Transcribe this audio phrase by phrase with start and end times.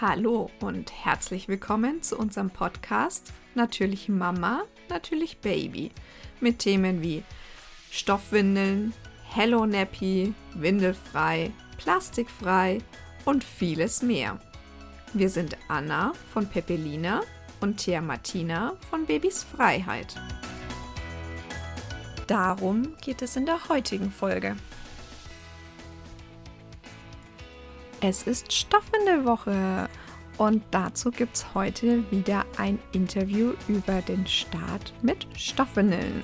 [0.00, 5.92] Hallo und herzlich willkommen zu unserem Podcast Natürlich Mama, natürlich Baby
[6.40, 7.22] mit Themen wie
[7.92, 8.92] Stoffwindeln,
[9.28, 12.78] Hello Nappy, Windelfrei, Plastikfrei
[13.24, 14.40] und vieles mehr.
[15.12, 17.20] Wir sind Anna von Pepelina
[17.60, 20.16] und Thea Martina von Babys Freiheit.
[22.26, 24.56] Darum geht es in der heutigen Folge.
[28.06, 29.88] Es ist Stoffwindelwoche
[30.36, 36.22] und dazu gibt es heute wieder ein Interview über den Start mit Stoffwindeln.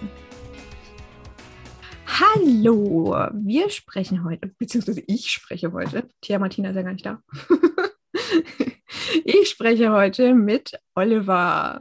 [2.06, 7.22] Hallo, wir sprechen heute, beziehungsweise ich spreche heute, Tia Martina ist ja gar nicht da.
[9.24, 11.80] ich spreche heute mit Oliver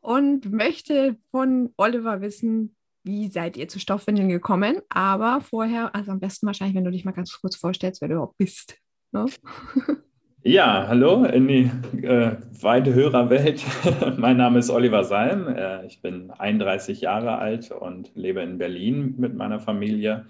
[0.00, 2.74] und möchte von Oliver wissen,
[3.08, 4.82] wie seid ihr zu Stoffwindeln gekommen?
[4.90, 8.16] Aber vorher, also am besten wahrscheinlich, wenn du dich mal ganz kurz vorstellst, wer du
[8.16, 8.76] überhaupt bist.
[9.12, 9.24] Ne?
[10.44, 11.64] Ja, hallo in die
[12.00, 13.60] äh, weite Hörerwelt.
[14.16, 15.48] mein Name ist Oliver Salm.
[15.48, 20.26] Äh, ich bin 31 Jahre alt und lebe in Berlin mit meiner Familie.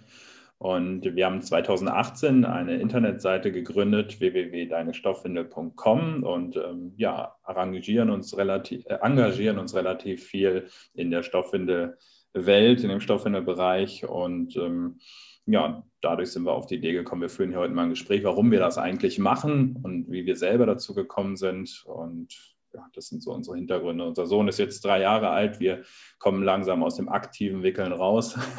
[0.57, 8.99] Und wir haben 2018 eine Internetseite gegründet, www.deinestoffwindel.com und ähm, ja, engagieren uns, relativ, äh,
[9.03, 11.99] engagieren uns relativ viel in der Stoffwindel.
[12.47, 14.09] Welt, in dem Stoffwindelbereich.
[14.09, 14.99] Und ähm,
[15.47, 18.25] ja, dadurch sind wir auf die Idee gekommen, wir führen hier heute mal ein Gespräch,
[18.25, 21.85] warum wir das eigentlich machen und wie wir selber dazu gekommen sind.
[21.87, 24.07] Und ja, das sind so unsere Hintergründe.
[24.07, 25.59] Unser Sohn ist jetzt drei Jahre alt.
[25.59, 25.83] Wir
[26.19, 28.39] kommen langsam aus dem aktiven Wickeln raus.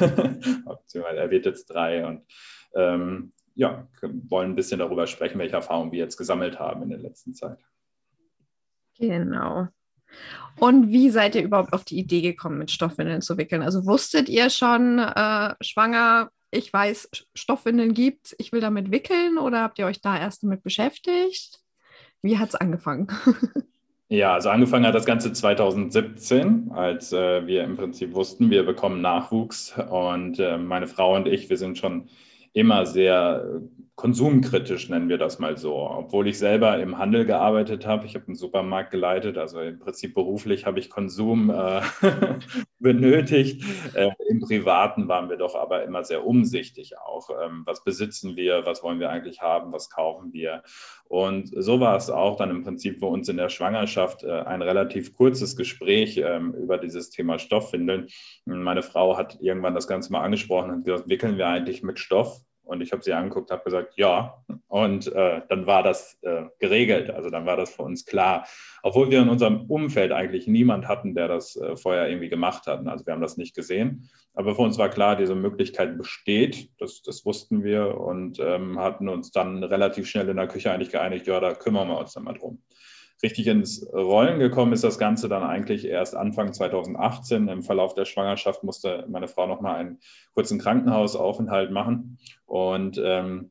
[0.92, 2.24] Er wird jetzt drei und
[2.74, 6.98] ähm, ja, wollen ein bisschen darüber sprechen, welche Erfahrungen wir jetzt gesammelt haben in der
[6.98, 7.58] letzten Zeit.
[8.98, 9.68] Genau.
[10.58, 13.62] Und wie seid ihr überhaupt auf die Idee gekommen, mit Stoffwindeln zu wickeln?
[13.62, 19.62] Also wusstet ihr schon, äh, schwanger, ich weiß, Stoffwindeln gibt, ich will damit wickeln oder
[19.62, 21.60] habt ihr euch da erst damit beschäftigt?
[22.22, 23.08] Wie hat es angefangen?
[24.12, 29.00] Ja, also angefangen hat das Ganze 2017, als äh, wir im Prinzip wussten, wir bekommen
[29.00, 32.08] Nachwuchs und äh, meine Frau und ich, wir sind schon
[32.52, 33.60] immer sehr äh,
[33.94, 35.76] konsumkritisch, nennen wir das mal so.
[35.76, 40.14] Obwohl ich selber im Handel gearbeitet habe, ich habe einen Supermarkt geleitet, also im Prinzip
[40.14, 41.82] beruflich habe ich Konsum äh,
[42.80, 43.62] benötigt.
[43.94, 47.30] Äh, Im Privaten waren wir doch aber immer sehr umsichtig auch.
[47.30, 50.62] Ähm, was besitzen wir, was wollen wir eigentlich haben, was kaufen wir?
[51.04, 54.62] Und so war es auch dann im Prinzip für uns in der Schwangerschaft äh, ein
[54.62, 58.08] relativ kurzes Gespräch ähm, über dieses Thema Stoffwindeln.
[58.46, 62.40] Meine Frau hat irgendwann das Ganze mal angesprochen und gesagt, wickeln wir eigentlich mit Stoff?
[62.70, 64.44] Und ich habe sie angeguckt, habe gesagt, ja.
[64.68, 67.10] Und äh, dann war das äh, geregelt.
[67.10, 68.46] Also dann war das für uns klar.
[68.84, 72.86] Obwohl wir in unserem Umfeld eigentlich niemand hatten, der das äh, vorher irgendwie gemacht hat.
[72.86, 74.08] Also wir haben das nicht gesehen.
[74.34, 76.70] Aber für uns war klar, diese Möglichkeit besteht.
[76.78, 80.92] Das, das wussten wir und ähm, hatten uns dann relativ schnell in der Küche eigentlich
[80.92, 82.62] geeinigt, ja, da kümmern wir uns dann mal drum
[83.22, 87.48] richtig ins Rollen gekommen ist das Ganze dann eigentlich erst Anfang 2018.
[87.48, 89.98] Im Verlauf der Schwangerschaft musste meine Frau nochmal einen
[90.34, 92.18] kurzen Krankenhausaufenthalt machen.
[92.46, 93.50] Und ähm,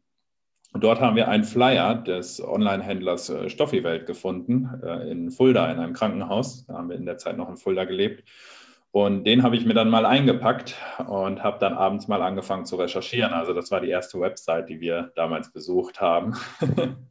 [0.73, 5.93] dort haben wir einen Flyer des Online-Händlers äh, Stoffi-Welt gefunden äh, in Fulda, in einem
[5.93, 6.65] Krankenhaus.
[6.65, 8.23] Da haben wir in der Zeit noch in Fulda gelebt.
[8.91, 10.75] Und den habe ich mir dann mal eingepackt
[11.07, 13.33] und habe dann abends mal angefangen zu recherchieren.
[13.33, 16.33] Also das war die erste Website, die wir damals besucht haben.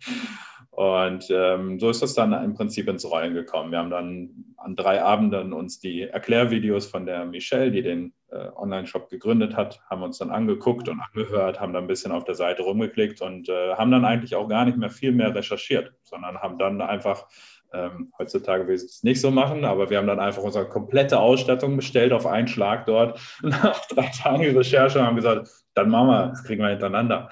[0.78, 3.72] Und ähm, so ist das dann im Prinzip ins Rollen gekommen.
[3.72, 8.46] Wir haben dann an drei Abenden uns die Erklärvideos von der Michelle, die den äh,
[8.54, 12.36] Online-Shop gegründet hat, haben uns dann angeguckt und angehört, haben dann ein bisschen auf der
[12.36, 16.38] Seite rumgeklickt und äh, haben dann eigentlich auch gar nicht mehr viel mehr recherchiert, sondern
[16.38, 17.26] haben dann einfach
[17.72, 21.18] ähm, heutzutage will ich es nicht so machen, aber wir haben dann einfach unsere komplette
[21.18, 23.20] Ausstattung bestellt auf einen Schlag dort.
[23.42, 27.28] Nach drei Tagen Recherche haben gesagt, dann machen wir, das kriegen wir hintereinander.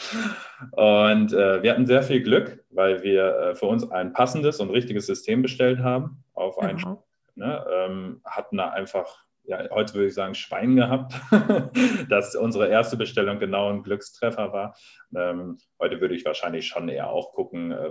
[0.72, 4.70] Und äh, wir hatten sehr viel Glück, weil wir äh, für uns ein passendes und
[4.70, 6.98] richtiges System bestellt haben auf einen Schlag.
[7.34, 7.64] Ne?
[7.70, 11.15] Ähm, hatten da einfach ja, heute würde ich sagen, Schwein gehabt,
[12.09, 14.77] dass unsere erste Bestellung genau ein Glückstreffer war.
[15.15, 17.91] Ähm, heute würde ich wahrscheinlich schon eher auch gucken, äh,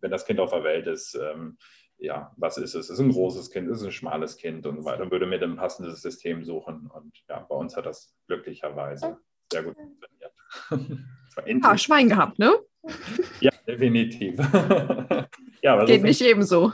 [0.00, 1.56] wenn das Kind auf der Welt ist, ähm,
[2.00, 2.88] ja, was ist es?
[2.88, 4.98] Ist es ein großes Kind, ist es ein schmales Kind und so weiter.
[4.98, 6.90] Dann würde mir ein passendes System suchen.
[6.92, 9.18] Und ja, bei uns hat das glücklicherweise
[9.52, 10.32] sehr gut funktioniert.
[11.64, 12.52] ah, Schwein gehabt, ne?
[13.40, 14.38] Ja, definitiv.
[15.62, 16.72] ja, aber Geht so nicht ebenso.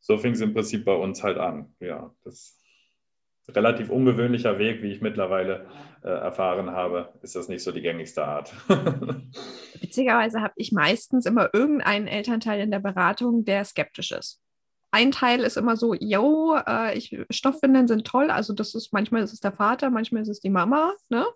[0.00, 1.74] So fing es im Prinzip bei uns halt an.
[1.80, 2.60] Ja, das
[3.48, 5.66] relativ ungewöhnlicher Weg, wie ich mittlerweile
[6.02, 8.54] äh, erfahren habe, ist das nicht so die gängigste Art.
[9.80, 14.43] Witzigerweise habe ich meistens immer irgendeinen Elternteil in der Beratung, der skeptisch ist.
[14.94, 18.30] Ein Teil ist immer so, yo, äh, ich, Stoffwindeln sind toll.
[18.30, 21.26] Also das ist, manchmal ist es der Vater, manchmal ist es die Mama, ne?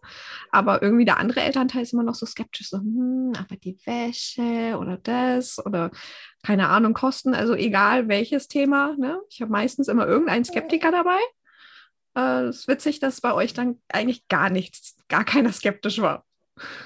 [0.52, 4.78] Aber irgendwie der andere Elternteil ist immer noch so skeptisch, so, hm, aber die Wäsche
[4.78, 5.90] oder das oder
[6.44, 9.18] keine Ahnung, Kosten, also egal welches Thema, ne?
[9.28, 11.18] Ich habe meistens immer irgendeinen Skeptiker dabei.
[12.14, 16.27] Äh, es ist witzig, dass bei euch dann eigentlich gar nichts, gar keiner skeptisch war.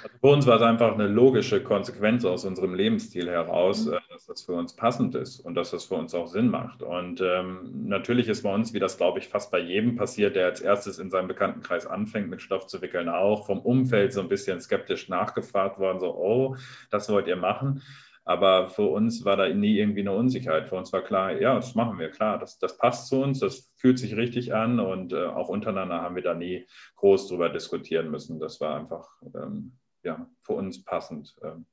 [0.03, 3.95] Also für uns war es einfach eine logische Konsequenz aus unserem Lebensstil heraus, mhm.
[3.95, 6.83] Äh, dass das für uns passend ist und dass das für uns auch Sinn macht.
[6.83, 10.47] Und ähm, natürlich ist bei uns, wie das glaube ich fast bei jedem passiert, der
[10.47, 14.29] als erstes in seinem Bekanntenkreis anfängt, mit Stoff zu wickeln, auch vom Umfeld so ein
[14.29, 16.57] bisschen skeptisch nachgefragt worden, so, oh,
[16.91, 17.83] das wollt ihr machen.
[18.25, 20.69] Aber für uns war da nie irgendwie eine Unsicherheit.
[20.69, 23.73] Für uns war klar, ja, das machen wir, klar, das, das passt zu uns, das
[23.77, 26.67] fühlt sich richtig an und äh, auch untereinander haben wir da nie
[26.97, 28.39] groß drüber diskutieren müssen.
[28.39, 31.35] Das war einfach ähm, ja, für uns passend.
[31.43, 31.67] Ähm,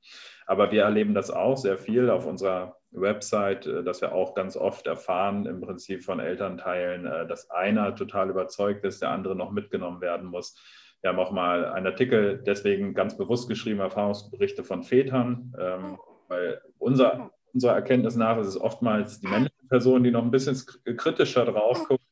[0.46, 4.56] aber wir erleben das auch sehr viel auf unserer Website, äh, dass wir auch ganz
[4.56, 9.50] oft erfahren, im Prinzip von Elternteilen, äh, dass einer total überzeugt ist, der andere noch
[9.50, 10.56] mitgenommen werden muss.
[11.02, 15.98] Wir haben auch mal einen Artikel deswegen ganz bewusst geschrieben, Erfahrungsberichte von Vätern, ähm,
[16.30, 20.56] weil unser, unserer Erkenntnis nach ist es oftmals die männliche Person, die noch ein bisschen
[20.96, 22.04] kritischer drauf guckt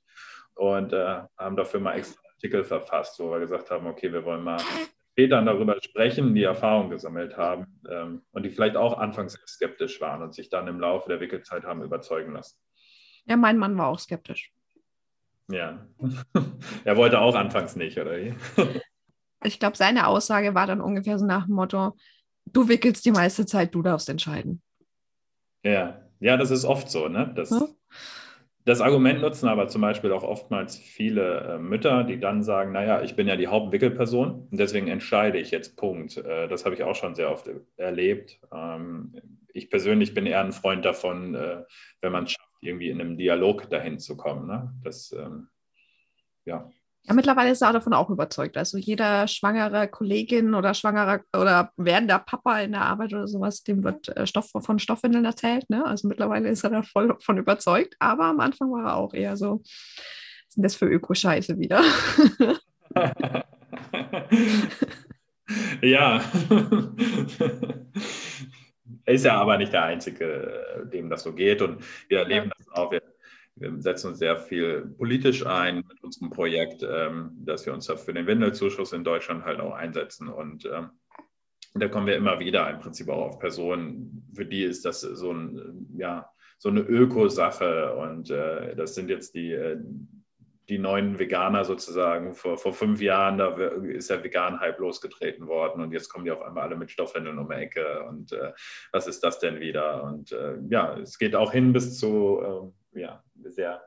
[0.57, 4.45] und äh, haben dafür mal extra Artikel verfasst, wo wir gesagt haben, okay, wir wollen
[4.45, 4.61] mal
[5.17, 10.23] Vätern darüber sprechen, die Erfahrung gesammelt haben ähm, und die vielleicht auch anfangs skeptisch waren
[10.23, 12.57] und sich dann im Laufe der Wickelzeit haben überzeugen lassen.
[13.27, 14.53] Ja, mein Mann war auch skeptisch.
[15.51, 15.85] Ja,
[16.85, 21.47] er wollte auch anfangs nicht, oder ich glaube, seine Aussage war dann ungefähr so nach
[21.47, 21.97] dem Motto,
[22.53, 24.63] du wickelst die meiste Zeit, du darfst entscheiden.
[25.65, 27.09] Ja, ja, das ist oft so.
[27.09, 27.33] Ne?
[27.35, 27.67] Das, ja.
[28.65, 33.03] das Argument nutzen aber zum Beispiel auch oftmals viele äh, Mütter, die dann sagen, naja,
[33.03, 36.17] ich bin ja die Hauptwickelperson und deswegen entscheide ich jetzt Punkt.
[36.17, 38.41] Äh, das habe ich auch schon sehr oft erlebt.
[38.53, 39.15] Ähm,
[39.53, 41.65] ich persönlich bin eher ein Freund davon, äh,
[42.01, 44.47] wenn man es schafft, irgendwie in einem Dialog dahin zu kommen.
[44.47, 44.73] Ne?
[44.83, 45.49] Das, ähm,
[46.45, 46.71] ja.
[47.09, 48.59] Ja, mittlerweile ist er davon auch überzeugt.
[48.59, 53.83] Also jeder schwangere Kollegin oder schwangerer oder werdender Papa in der Arbeit oder sowas, dem
[53.83, 55.71] wird äh, Stoff von Stoffwindeln erzählt.
[55.71, 55.87] Ne?
[55.87, 57.97] Also mittlerweile ist er da voll von überzeugt.
[57.99, 61.83] Aber am Anfang war er auch eher so, was sind das für Ökoscheiße wieder?
[65.81, 66.21] ja.
[69.07, 71.63] er ist ja aber nicht der Einzige, dem das so geht.
[71.63, 72.53] Und wir erleben ja.
[72.59, 72.93] das auch.
[72.93, 73.01] Wir
[73.61, 78.15] wir setzen uns sehr viel politisch ein mit unserem Projekt, ähm, dass wir uns für
[78.15, 80.29] den Windelzuschuss in Deutschland halt auch einsetzen.
[80.29, 80.91] Und ähm,
[81.75, 85.33] da kommen wir immer wieder im Prinzip auch auf Personen, für die ist das so,
[85.33, 87.95] ein, ja, so eine Ökosache.
[87.95, 89.79] Und äh, das sind jetzt die, äh,
[90.69, 92.35] die neuen Veganer sozusagen.
[92.35, 96.43] Vor, vor fünf Jahren, da ist der Vegan-Hype losgetreten worden und jetzt kommen die auf
[96.43, 98.05] einmal alle mit Stoffwindeln um die Ecke.
[98.05, 98.53] Und äh,
[98.93, 100.05] was ist das denn wieder?
[100.05, 103.83] Und äh, ja, es geht auch hin bis zu ähm, ja, sehr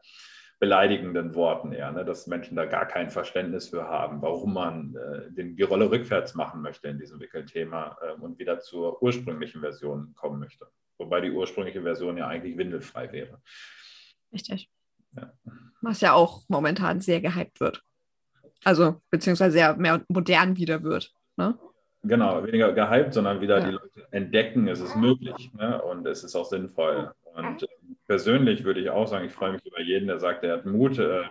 [0.62, 2.06] beleidigenden Worten eher, ne?
[2.06, 6.36] dass Menschen da gar kein Verständnis für haben, warum man äh, den, die Rolle rückwärts
[6.36, 10.68] machen möchte in diesem Wickelthema äh, und wieder zur ursprünglichen Version kommen möchte.
[11.00, 13.42] Wobei die ursprüngliche Version ja eigentlich windelfrei wäre.
[14.32, 14.70] Richtig.
[15.16, 15.34] Ja.
[15.82, 17.82] Was ja auch momentan sehr gehypt wird.
[18.64, 21.12] Also, beziehungsweise sehr mehr modern wieder wird.
[21.38, 21.58] Ne?
[22.04, 23.66] Genau, weniger gehypt, sondern wieder ja.
[23.66, 25.82] die Leute entdecken, es ist möglich ne?
[25.82, 27.12] und es ist auch sinnvoll.
[27.34, 27.68] Und äh,
[28.12, 31.00] persönlich würde ich auch sagen, ich freue mich über jeden, der sagt, er hat Mut,
[31.00, 31.24] äh,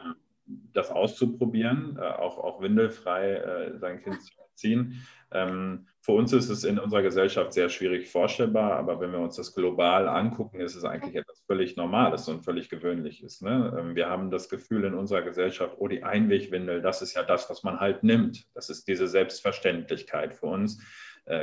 [0.73, 5.07] das auszuprobieren, äh, auch, auch windelfrei äh, sein Kind zu erziehen.
[5.31, 9.37] Ähm, für uns ist es in unserer Gesellschaft sehr schwierig vorstellbar, aber wenn wir uns
[9.37, 13.43] das global angucken, ist es eigentlich etwas völlig Normales und völlig Gewöhnliches.
[13.43, 13.77] Ne?
[13.79, 17.51] Ähm, wir haben das Gefühl in unserer Gesellschaft, oh, die Einwegwindel, das ist ja das,
[17.51, 18.47] was man halt nimmt.
[18.55, 20.83] Das ist diese Selbstverständlichkeit für uns.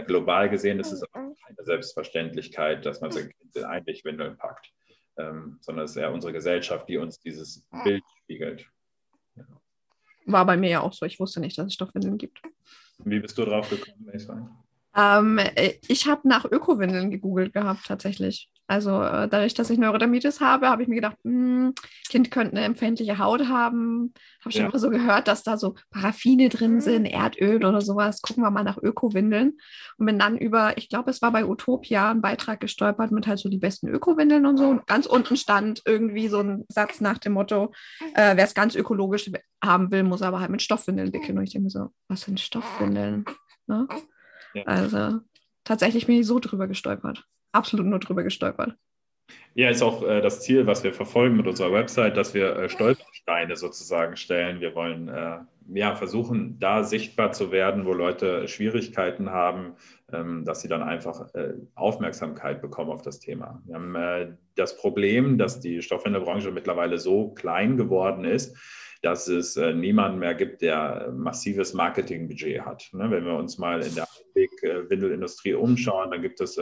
[0.08, 4.74] global gesehen ist es auch keine Selbstverständlichkeit, dass man sein Kind in Einwegwindeln packt
[5.18, 8.66] ähm, sondern es ist eher unsere Gesellschaft, die uns dieses Bild spiegelt.
[9.36, 9.44] Ja.
[10.26, 11.06] War bei mir ja auch so.
[11.06, 12.42] Ich wusste nicht, dass es Stoffwindeln gibt.
[13.00, 14.10] Wie bist du drauf gekommen,
[14.96, 18.50] ähm, äh, ich habe nach Ökowindeln gegoogelt gehabt, tatsächlich.
[18.70, 21.74] Also äh, dadurch, dass ich Neurodermitis habe, habe ich mir gedacht, mh, hm,
[22.10, 24.14] Kind könnte eine empfindliche Haut haben.
[24.42, 24.70] Habe schon ja.
[24.70, 28.22] immer so gehört, dass da so Paraffine drin sind, Erdöl oder sowas.
[28.22, 29.58] Gucken wir mal nach Ökowindeln.
[29.98, 33.40] Und bin dann über, ich glaube, es war bei Utopia ein Beitrag gestolpert mit halt
[33.40, 34.68] so die besten Ökowindeln und so.
[34.68, 37.72] Und ganz unten stand irgendwie so ein Satz nach dem Motto,
[38.16, 39.32] äh, wer es ganz ökologisch
[39.64, 41.38] haben will, muss aber halt mit Stoffwindeln wickeln.
[41.38, 43.24] Und ich denke mir so, was sind Stoffwindeln?
[43.68, 43.88] Ne?
[44.54, 44.64] Ja.
[44.64, 45.20] Also
[45.64, 47.26] tatsächlich bin ich so drüber gestolpert
[47.58, 48.76] absolut nur drüber gestolpert.
[49.56, 52.70] Ja, ist auch äh, das Ziel, was wir verfolgen mit unserer Website, dass wir äh,
[52.70, 54.62] Stolpersteine sozusagen stellen.
[54.62, 55.40] Wir wollen äh,
[55.74, 59.74] ja, versuchen, da sichtbar zu werden, wo Leute Schwierigkeiten haben,
[60.14, 63.62] ähm, dass sie dann einfach äh, Aufmerksamkeit bekommen auf das Thema.
[63.66, 68.56] Wir haben äh, das Problem, dass die Stoffwindelbranche mittlerweile so klein geworden ist,
[69.02, 72.90] dass es äh, niemanden mehr gibt, der massives Marketingbudget hat.
[72.94, 73.10] Ne?
[73.12, 74.08] Wenn wir uns mal in der
[74.90, 76.60] Windelindustrie umschauen, dann gibt es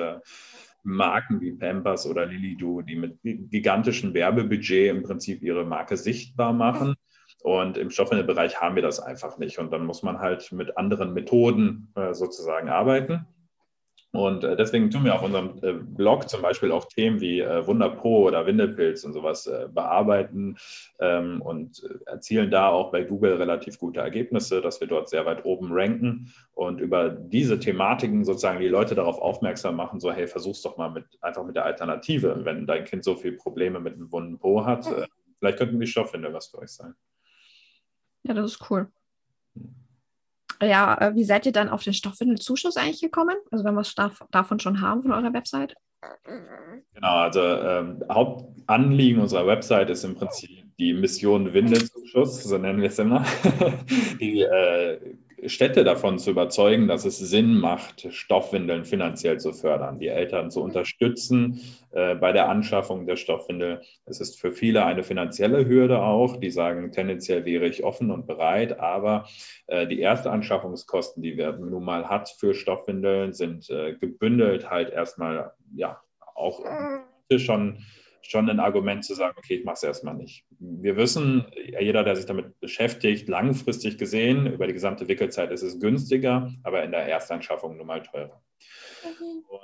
[0.86, 6.96] Marken wie Pampers oder Lilido, die mit gigantischem Werbebudget im Prinzip ihre Marke sichtbar machen.
[7.42, 9.60] Und im Stoffwindelbereich haben wir das einfach nicht.
[9.60, 13.25] Und dann muss man halt mit anderen Methoden äh, sozusagen arbeiten.
[14.16, 17.66] Und äh, deswegen tun wir auf unserem äh, Blog zum Beispiel auch Themen wie äh,
[17.66, 20.58] Wunderpro oder Windelpilz und sowas bearbeiten
[21.00, 25.46] ähm, und erzielen da auch bei Google relativ gute Ergebnisse, dass wir dort sehr weit
[25.46, 30.62] oben ranken und über diese Thematiken sozusagen die Leute darauf aufmerksam machen, so hey, versuch's
[30.62, 34.12] doch mal mit, einfach mit der Alternative, wenn dein Kind so viele Probleme mit einem
[34.12, 34.86] wunden Po hat.
[35.40, 36.94] vielleicht könnten die Stoffwinde was für euch sein.
[38.24, 38.88] Ja, das ist cool.
[40.62, 43.36] Ja, äh, wie seid ihr dann auf den Stoffwindelzuschuss eigentlich gekommen?
[43.52, 43.96] Also wenn wir es
[44.32, 45.76] davon schon haben von eurer Website?
[46.94, 52.90] Genau, also ähm, Hauptanliegen unserer Website ist im Prinzip die Mission Windelzuschuss, so nennen wir
[52.90, 53.26] es immer.
[54.20, 55.00] die äh,
[55.48, 60.62] Städte davon zu überzeugen, dass es Sinn macht, Stoffwindeln finanziell zu fördern, die Eltern zu
[60.62, 61.62] unterstützen
[61.92, 63.82] äh, bei der Anschaffung der Stoffwindel.
[64.06, 66.38] Es ist für viele eine finanzielle Hürde auch.
[66.38, 69.28] Die sagen, tendenziell wäre ich offen und bereit, aber
[69.68, 74.90] äh, die erste Anschaffungskosten, die wir nun mal hat für Stoffwindeln, sind äh, gebündelt halt
[74.90, 76.02] erstmal, ja,
[76.36, 76.64] auch
[77.38, 77.80] schon
[78.29, 80.46] schon ein Argument zu sagen, okay, ich mache es erstmal nicht.
[80.60, 81.46] Wir wissen,
[81.79, 86.84] jeder, der sich damit beschäftigt, langfristig gesehen, über die gesamte Wickelzeit ist es günstiger, aber
[86.84, 88.41] in der Erstanschaffung nun mal teurer.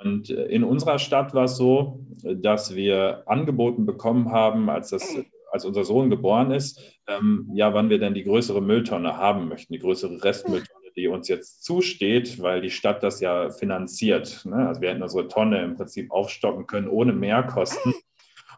[0.02, 5.16] Und in unserer Stadt war es so, dass wir angeboten bekommen haben, als, das,
[5.50, 9.72] als unser Sohn geboren ist, ähm, ja, wann wir denn die größere Mülltonne haben möchten,
[9.72, 14.44] die größere Restmülltonne die uns jetzt zusteht, weil die Stadt das ja finanziert.
[14.44, 14.68] Ne?
[14.68, 17.94] Also wir hätten unsere Tonne im Prinzip aufstocken können ohne Mehrkosten.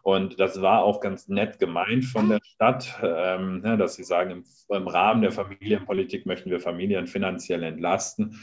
[0.05, 4.29] Und das war auch ganz nett gemeint von der Stadt, ähm, ne, dass sie sagen,
[4.29, 8.39] im, im, Rahmen der Familienpolitik möchten wir Familien finanziell entlasten.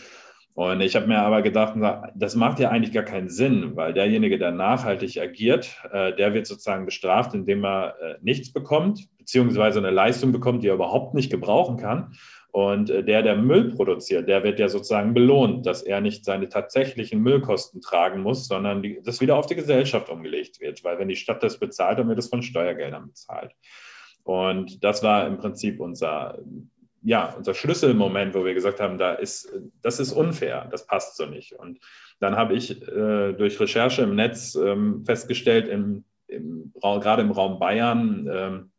[0.55, 1.75] Und ich habe mir aber gedacht,
[2.17, 6.49] das macht ja eigentlich gar keinen Sinn, weil derjenige, der nachhaltig agiert, äh, der wird
[6.49, 11.31] sozusagen bestraft, indem er äh, nichts bekommt, beziehungsweise eine Leistung bekommt, die er überhaupt nicht
[11.31, 12.17] gebrauchen kann.
[12.53, 16.51] Und äh, der, der Müll produziert, der wird ja sozusagen belohnt, dass er nicht seine
[16.51, 20.85] tatsächlichen Müllkosten tragen muss, sondern die, das wieder auf die Gesellschaft umgelegt wird.
[20.85, 23.53] Weil wenn die Stadt das bezahlt, dann wird es von Steuergeldern bezahlt.
[24.23, 26.39] Und das war im Prinzip unser,
[27.03, 31.25] ja, unser Schlüsselmoment, wo wir gesagt haben, da ist, das ist unfair, das passt so
[31.25, 31.55] nicht.
[31.55, 31.81] Und
[32.21, 37.59] dann habe ich äh, durch Recherche im Netz ähm, festgestellt, im, im, gerade im Raum
[37.59, 38.72] Bayern, ähm,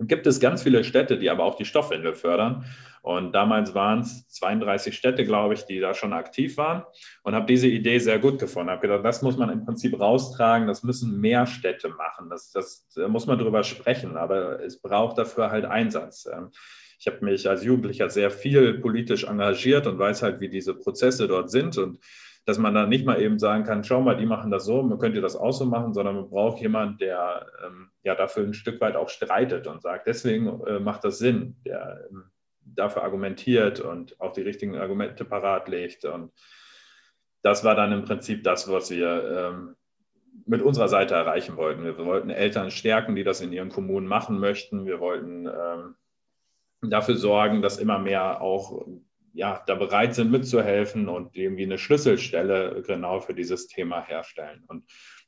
[0.00, 2.64] gibt es ganz viele Städte, die aber auch die Stoffwindel fördern.
[3.02, 6.82] Und damals waren es 32 Städte, glaube ich, die da schon aktiv waren
[7.22, 8.70] und habe diese Idee sehr gut gefunden.
[8.70, 12.28] Habe gedacht, das muss man im Prinzip raustragen, das müssen mehr Städte machen.
[12.30, 16.26] Das, das da muss man drüber sprechen, aber es braucht dafür halt Einsatz.
[16.26, 16.50] Ähm,
[16.98, 21.28] ich habe mich als Jugendlicher sehr viel politisch engagiert und weiß halt, wie diese Prozesse
[21.28, 22.00] dort sind und
[22.46, 25.00] dass man da nicht mal eben sagen kann, schau mal, die machen das so, man
[25.00, 28.80] könnte das auch so machen, sondern man braucht jemanden, der ähm, ja dafür ein Stück
[28.80, 34.20] weit auch streitet und sagt, deswegen äh, macht das Sinn, der ähm, dafür argumentiert und
[34.20, 36.04] auch die richtigen Argumente parat legt.
[36.04, 36.32] Und
[37.42, 39.76] das war dann im Prinzip das, was wir ähm,
[40.46, 41.82] mit unserer Seite erreichen wollten.
[41.82, 44.86] Wir wollten Eltern stärken, die das in ihren Kommunen machen möchten.
[44.86, 45.96] Wir wollten ähm,
[46.80, 48.86] dafür sorgen, dass immer mehr auch
[49.36, 54.64] ja, da bereit sind mitzuhelfen und irgendwie eine Schlüsselstelle genau für dieses Thema herstellen.
[54.66, 54.84] Und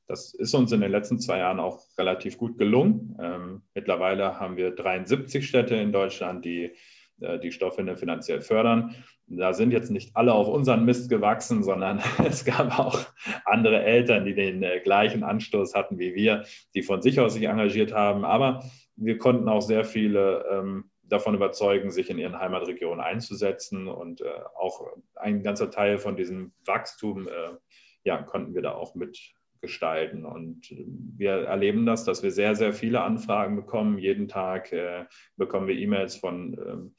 [0.06, 3.16] das ist uns in den letzten zwei Jahren auch relativ gut gelungen.
[3.20, 6.72] Ähm, mittlerweile haben wir 73 Städte in Deutschland, die
[7.20, 8.94] äh, die Stoffwindeln finanziell fördern.
[9.26, 12.98] Da sind jetzt nicht alle auf unseren Mist gewachsen, sondern es gab auch
[13.44, 17.44] andere Eltern, die den äh, gleichen Anstoß hatten wie wir, die von sich aus sich
[17.44, 18.24] engagiert haben.
[18.24, 18.64] Aber
[18.96, 23.88] wir konnten auch sehr viele ähm, davon überzeugen, sich in ihren Heimatregionen einzusetzen.
[23.88, 27.56] Und äh, auch ein ganzer Teil von diesem Wachstum äh,
[28.04, 29.18] ja, konnten wir da auch mit
[29.60, 30.24] gestalten.
[30.24, 30.72] Und
[31.16, 33.98] wir erleben das, dass wir sehr, sehr viele Anfragen bekommen.
[33.98, 35.04] Jeden Tag äh,
[35.36, 36.94] bekommen wir E-Mails von, ähm,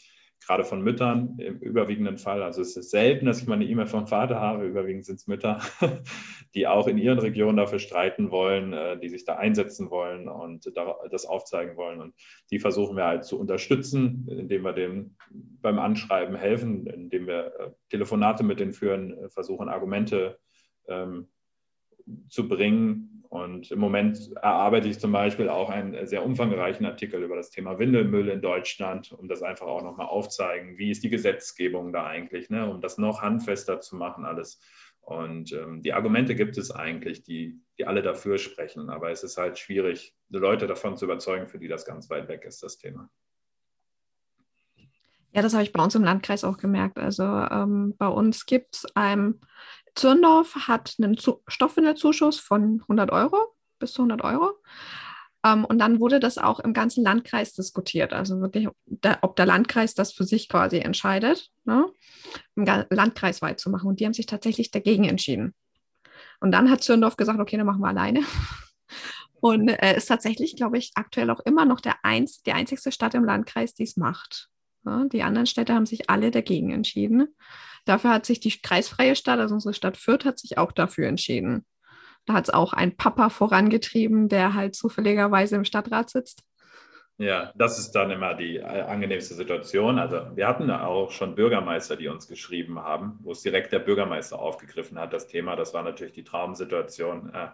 [0.49, 2.41] gerade von Müttern im überwiegenden Fall.
[2.41, 5.27] Also es ist selten, dass ich mal eine E-Mail vom Vater habe, überwiegend sind es
[5.27, 5.59] Mütter,
[6.55, 10.73] die auch in ihren Regionen dafür streiten wollen, äh, die sich da einsetzen wollen und
[11.11, 12.01] das aufzeigen wollen.
[12.01, 12.15] Und
[12.49, 15.15] die versuchen wir halt zu unterstützen, indem wir dem
[15.61, 20.39] beim Anschreiben helfen, indem wir äh, Telefonate mit denen führen, äh, versuchen Argumente
[20.87, 21.27] ähm,
[22.27, 23.23] zu bringen.
[23.29, 27.77] Und im Moment erarbeite ich zum Beispiel auch einen sehr umfangreichen Artikel über das Thema
[27.77, 32.49] Windelmüll in Deutschland, um das einfach auch nochmal aufzeigen, wie ist die Gesetzgebung da eigentlich,
[32.49, 34.59] ne, um das noch handfester zu machen alles.
[35.01, 38.89] Und ähm, die Argumente gibt es eigentlich, die, die alle dafür sprechen.
[38.89, 42.45] Aber es ist halt schwierig, Leute davon zu überzeugen, für die das ganz weit weg
[42.45, 43.09] ist, das Thema.
[45.31, 46.97] Ja, das habe ich bei uns im Landkreis auch gemerkt.
[46.97, 49.39] Also ähm, bei uns gibt es ein,
[49.99, 53.37] Zürndorf hat einen Zu Stoffwindelzuschuss von 100 Euro
[53.79, 54.53] bis zu 100 Euro.
[55.45, 58.13] Ähm, und dann wurde das auch im ganzen Landkreis diskutiert.
[58.13, 61.85] Also wirklich, der, ob der Landkreis das für sich quasi entscheidet, ne,
[62.55, 63.87] landkreisweit zu machen.
[63.87, 65.53] Und die haben sich tatsächlich dagegen entschieden.
[66.41, 68.23] Und dann hat Zürndorf gesagt, okay, dann machen wir alleine.
[69.41, 73.13] Und äh, ist tatsächlich, glaube ich, aktuell auch immer noch der einz die einzigste Stadt
[73.13, 74.49] im Landkreis, die es macht.
[74.85, 77.35] Ja, die anderen Städte haben sich alle dagegen entschieden.
[77.85, 81.65] Dafür hat sich die kreisfreie Stadt, also unsere Stadt Fürth, hat sich auch dafür entschieden.
[82.25, 86.43] Da hat es auch ein Papa vorangetrieben, der halt zufälligerweise im Stadtrat sitzt.
[87.17, 89.99] Ja, das ist dann immer die äh, angenehmste Situation.
[89.99, 94.39] Also wir hatten auch schon Bürgermeister, die uns geschrieben haben, wo es direkt der Bürgermeister
[94.39, 95.57] aufgegriffen hat, das Thema.
[95.57, 97.47] Das war natürlich die Traumsituation, äh,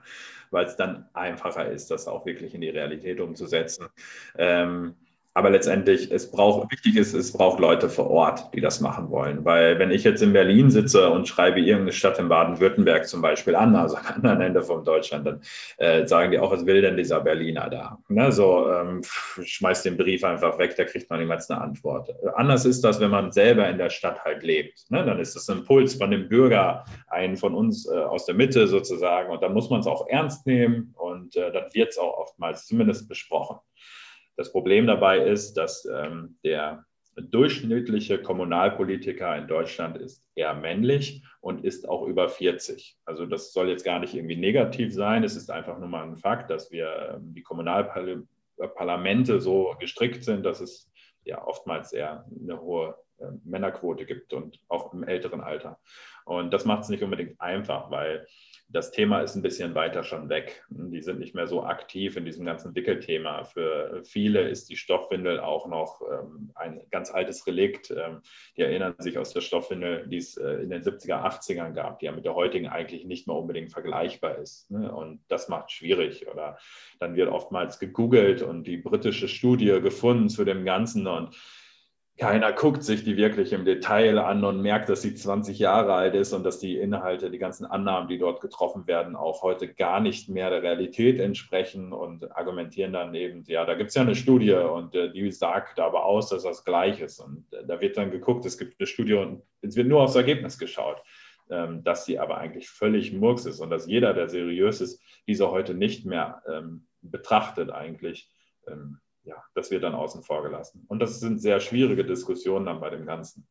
[0.51, 3.88] weil es dann einfacher ist, das auch wirklich in die Realität umzusetzen.
[4.38, 4.94] Ähm,
[5.38, 9.44] aber letztendlich, es braucht, wichtig ist, es braucht Leute vor Ort, die das machen wollen.
[9.44, 13.54] Weil wenn ich jetzt in Berlin sitze und schreibe irgendeine Stadt in Baden-Württemberg zum Beispiel
[13.54, 15.42] an, also am anderen Ende von Deutschland, dann
[15.77, 18.00] äh, sagen die auch, was will denn dieser Berliner da?
[18.08, 22.15] Ne, so, ähm, schmeißt den Brief einfach weg, da kriegt man niemals eine Antwort.
[22.36, 24.89] Anders ist das, wenn man selber in der Stadt halt lebt.
[24.89, 25.04] Ne?
[25.04, 28.70] Dann ist das ein Impuls von dem Bürger, einen von uns äh, aus der Mitte
[28.70, 29.34] sozusagen.
[29.34, 32.68] Und dann muss man es auch ernst nehmen und äh, dann wird es auch oftmals
[32.68, 33.58] zumindest besprochen.
[34.38, 41.63] Das Problem dabei ist, dass ähm, der durchschnittliche Kommunalpolitiker in Deutschland ist eher männlich und
[41.63, 42.98] ist auch über 40.
[43.06, 45.24] Also das soll jetzt gar nicht irgendwie negativ sein.
[45.24, 50.46] Es ist einfach nur mal ein Fakt, dass wir ähm, die Kommunalparlamente so gestrickt sind,
[50.46, 50.92] dass es
[51.24, 55.80] ja oftmals eher eine hohe äh, Männerquote gibt und auch im älteren Alter.
[56.25, 58.27] Und das macht es nicht unbedingt einfach, weil
[58.67, 60.65] das Thema ist ein bisschen weiter schon weg.
[60.69, 63.43] Die sind nicht mehr so aktiv in diesem ganzen Wickelthema.
[63.43, 67.91] Für viele ist die Stoffwindel auch noch ähm, ein ganz altes Relikt.
[67.91, 68.22] Ähm,
[68.57, 72.06] die erinnern sich aus der Stoffwindel, die es äh, in den 70er, 80ern gab, die
[72.06, 74.69] ja mit der heutigen eigentlich nicht mehr unbedingt vergleichbar ist.
[74.71, 74.93] Ne?
[74.93, 76.28] Und das macht schwierig.
[76.28, 76.58] Oder
[76.99, 81.36] dann wird oftmals gegoogelt und die britische Studie gefunden zu dem Ganzen und
[82.17, 86.15] keiner guckt sich die wirklich im Detail an und merkt, dass sie 20 Jahre alt
[86.15, 89.99] ist und dass die Inhalte, die ganzen Annahmen, die dort getroffen werden, auch heute gar
[89.99, 94.15] nicht mehr der Realität entsprechen und argumentieren dann eben, ja, da gibt es ja eine
[94.15, 97.19] Studie und äh, die sagt aber aus, dass das gleich ist.
[97.19, 100.15] Und äh, da wird dann geguckt, es gibt eine Studie und es wird nur aufs
[100.15, 101.04] Ergebnis geschaut,
[101.49, 105.51] ähm, dass sie aber eigentlich völlig murks ist und dass jeder, der seriös ist, diese
[105.51, 108.32] heute nicht mehr ähm, betrachtet eigentlich.
[109.25, 110.85] Ja, das wird dann außen vor gelassen.
[110.88, 113.47] Und das sind sehr schwierige Diskussionen dann bei dem Ganzen.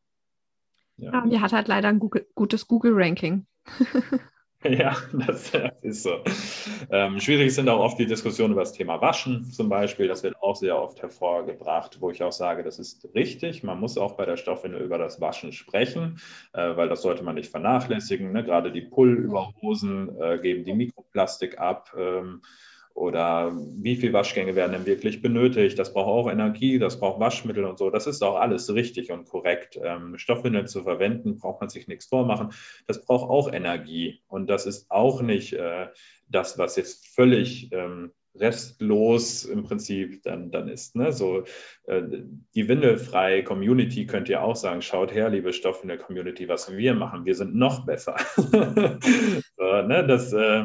[0.97, 3.45] Ja, ja die hat halt leider ein Google, gutes Google-Ranking.
[4.63, 6.23] ja, das, ist so.
[6.89, 10.07] Ähm, schwierig sind auch oft die Diskussionen über das Thema Waschen zum Beispiel.
[10.07, 13.63] Das wird auch sehr oft hervorgebracht, wo ich auch sage, das ist richtig.
[13.63, 16.19] Man muss auch bei der Stoffwindel über das Waschen sprechen,
[16.53, 18.31] äh, weil das sollte man nicht vernachlässigen.
[18.31, 18.45] Ne?
[18.45, 21.93] Gerade die Pull-Überhosen äh, geben die Mikroplastik ab.
[21.97, 22.41] Ähm,
[22.95, 25.77] oder wie viele Waschgänge werden denn wirklich benötigt?
[25.77, 27.89] Das braucht auch Energie, das braucht Waschmittel und so.
[27.89, 29.77] Das ist auch alles richtig und korrekt.
[29.83, 32.53] Ähm, Stoffwindeln zu verwenden, braucht man sich nichts vormachen.
[32.87, 34.21] Das braucht auch Energie.
[34.27, 35.87] Und das ist auch nicht äh,
[36.29, 40.95] das, was jetzt völlig ähm, restlos im Prinzip dann, dann ist.
[40.95, 41.11] Ne?
[41.11, 41.43] So,
[41.87, 42.01] äh,
[42.55, 47.25] die windelfreie Community könnt ihr auch sagen, schaut her, liebe Stoffwindel-Community, was wir machen.
[47.25, 48.15] Wir sind noch besser.
[48.37, 50.05] so, ne?
[50.07, 50.63] Das äh,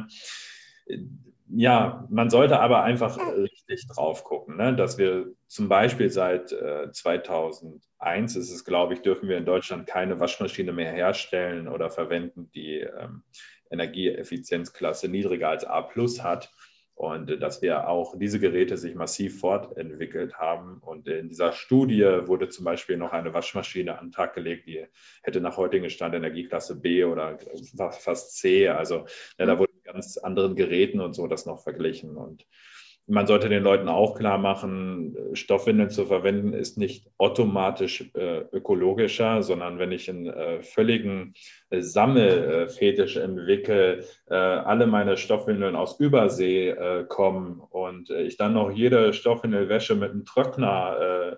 [1.52, 4.74] ja, man sollte aber einfach richtig drauf gucken, ne?
[4.74, 9.86] dass wir zum Beispiel seit äh, 2001 ist es, glaube ich, dürfen wir in Deutschland
[9.86, 13.24] keine Waschmaschine mehr herstellen oder verwenden, die ähm,
[13.70, 16.52] Energieeffizienzklasse niedriger als A plus hat.
[16.94, 20.78] Und äh, dass wir auch diese Geräte sich massiv fortentwickelt haben.
[20.80, 24.86] Und in dieser Studie wurde zum Beispiel noch eine Waschmaschine an den Tag gelegt, die
[25.22, 27.38] hätte nach heutigem Stand Energieklasse B oder
[27.98, 28.68] fast C.
[28.68, 29.06] Also
[29.38, 32.16] ja, da wurde ganz anderen Geräten und so das noch verglichen.
[32.16, 32.46] Und
[33.10, 39.42] man sollte den Leuten auch klar machen, Stoffwindeln zu verwenden ist nicht automatisch äh, ökologischer,
[39.42, 41.34] sondern wenn ich einen äh, völligen
[41.70, 48.70] äh, Sammelfetisch entwickle, äh, alle meine Stoffwindeln aus Übersee äh, kommen und ich dann noch
[48.70, 51.36] jede Stoffwindelwäsche mit einem Trockner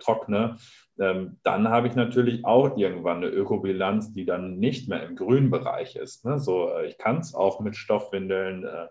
[0.00, 0.56] trockne,
[1.02, 5.50] ähm, dann habe ich natürlich auch irgendwann eine Ökobilanz, die dann nicht mehr im grünen
[5.50, 6.24] Bereich ist.
[6.24, 6.38] Ne?
[6.38, 8.86] So, äh, ich kann es auch mit Stoffwindeln äh,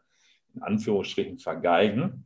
[0.54, 2.26] in Anführungsstrichen vergeigen.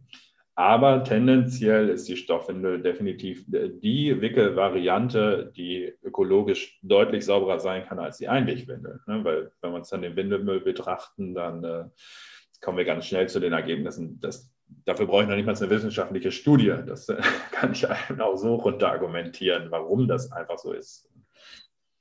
[0.56, 8.18] Aber tendenziell ist die Stoffwindel definitiv die Wickelvariante, die ökologisch deutlich sauberer sein kann als
[8.18, 9.02] die Einwegwindel.
[9.06, 9.24] Ne?
[9.24, 11.84] Weil wenn wir uns dann den Windelmüll betrachten, dann äh,
[12.62, 14.55] kommen wir ganz schnell zu den Ergebnissen, dass
[14.86, 16.74] dafür brauche ich noch nicht mal eine wissenschaftliche Studie.
[16.86, 21.10] Das äh, kann ich einem auch so runter argumentieren, warum das einfach so ist.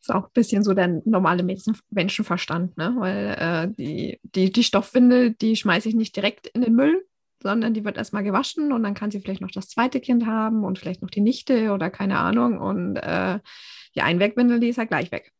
[0.00, 1.42] Das ist auch ein bisschen so der normale
[1.90, 2.94] Menschenverstand, ne?
[2.98, 7.06] weil äh, die, die, die Stoffwindel, die schmeiße ich nicht direkt in den Müll,
[7.42, 10.64] sondern die wird erstmal gewaschen und dann kann sie vielleicht noch das zweite Kind haben
[10.64, 12.58] und vielleicht noch die Nichte oder keine Ahnung.
[12.58, 13.38] Und äh,
[13.94, 15.32] die Einwegwindel, die ist ja gleich weg.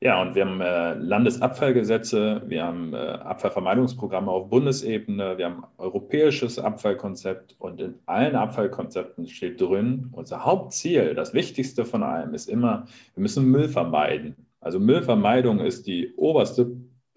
[0.00, 6.60] Ja, und wir haben äh, Landesabfallgesetze, wir haben äh, Abfallvermeidungsprogramme auf Bundesebene, wir haben europäisches
[6.60, 12.86] Abfallkonzept und in allen Abfallkonzepten steht drin, unser Hauptziel, das Wichtigste von allem ist immer,
[13.14, 14.36] wir müssen Müll vermeiden.
[14.60, 16.70] Also Müllvermeidung ist die oberste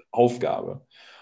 [0.09, 0.81] Aufgabe.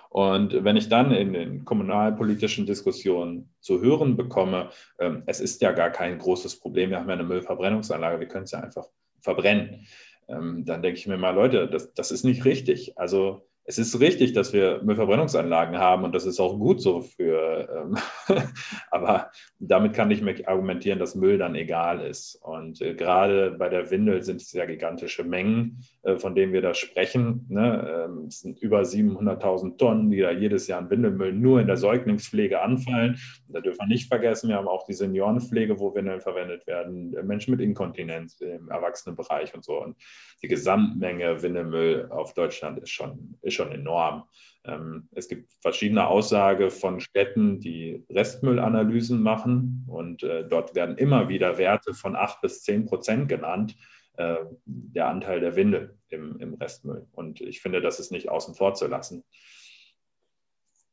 [0.10, 5.74] Und wenn ich dann in den kommunalpolitischen Diskussionen zu hören bekomme, ähm, es ist ja
[5.74, 8.88] gar kein großes Problem, wir haben ja eine Müllverbrennungsanlage, wir können es ja einfach
[9.22, 9.86] verbrennen,
[10.30, 12.98] ähm, dann denke ich mir mal, Leute, das, das ist nicht richtig.
[12.98, 17.70] Also es ist richtig, dass wir Müllverbrennungsanlagen haben und das ist auch gut so für,
[17.70, 17.98] ähm,
[18.90, 19.30] aber
[19.60, 22.34] damit kann ich mir argumentieren, dass Müll dann egal ist.
[22.42, 26.64] Und äh, gerade bei der Windel sind es ja gigantische Mengen, äh, von denen wir
[26.64, 27.46] da sprechen.
[27.48, 28.08] Ne?
[28.08, 31.78] Ähm, es sind über 700.000 Tonnen, die da jedes Jahr an Windelmüll nur in der
[31.78, 33.20] Säuglingspflege anfallen.
[33.48, 37.12] Und da dürfen wir nicht vergessen, wir haben auch die Seniorenpflege, wo Windeln verwendet werden,
[37.28, 39.80] Menschen mit Inkontinenz im Erwachsenenbereich und so.
[39.80, 39.96] Und
[40.42, 44.24] die Gesamtmenge Windelmüll auf Deutschland ist schon, ist schon enorm.
[44.64, 51.28] Ähm, es gibt verschiedene Aussagen von Städten, die Restmüllanalysen machen und äh, dort werden immer
[51.28, 53.76] wieder Werte von 8 bis 10 Prozent genannt,
[54.18, 57.06] äh, der Anteil der Windel im, im Restmüll.
[57.12, 59.24] Und ich finde, das ist nicht außen vor zu lassen.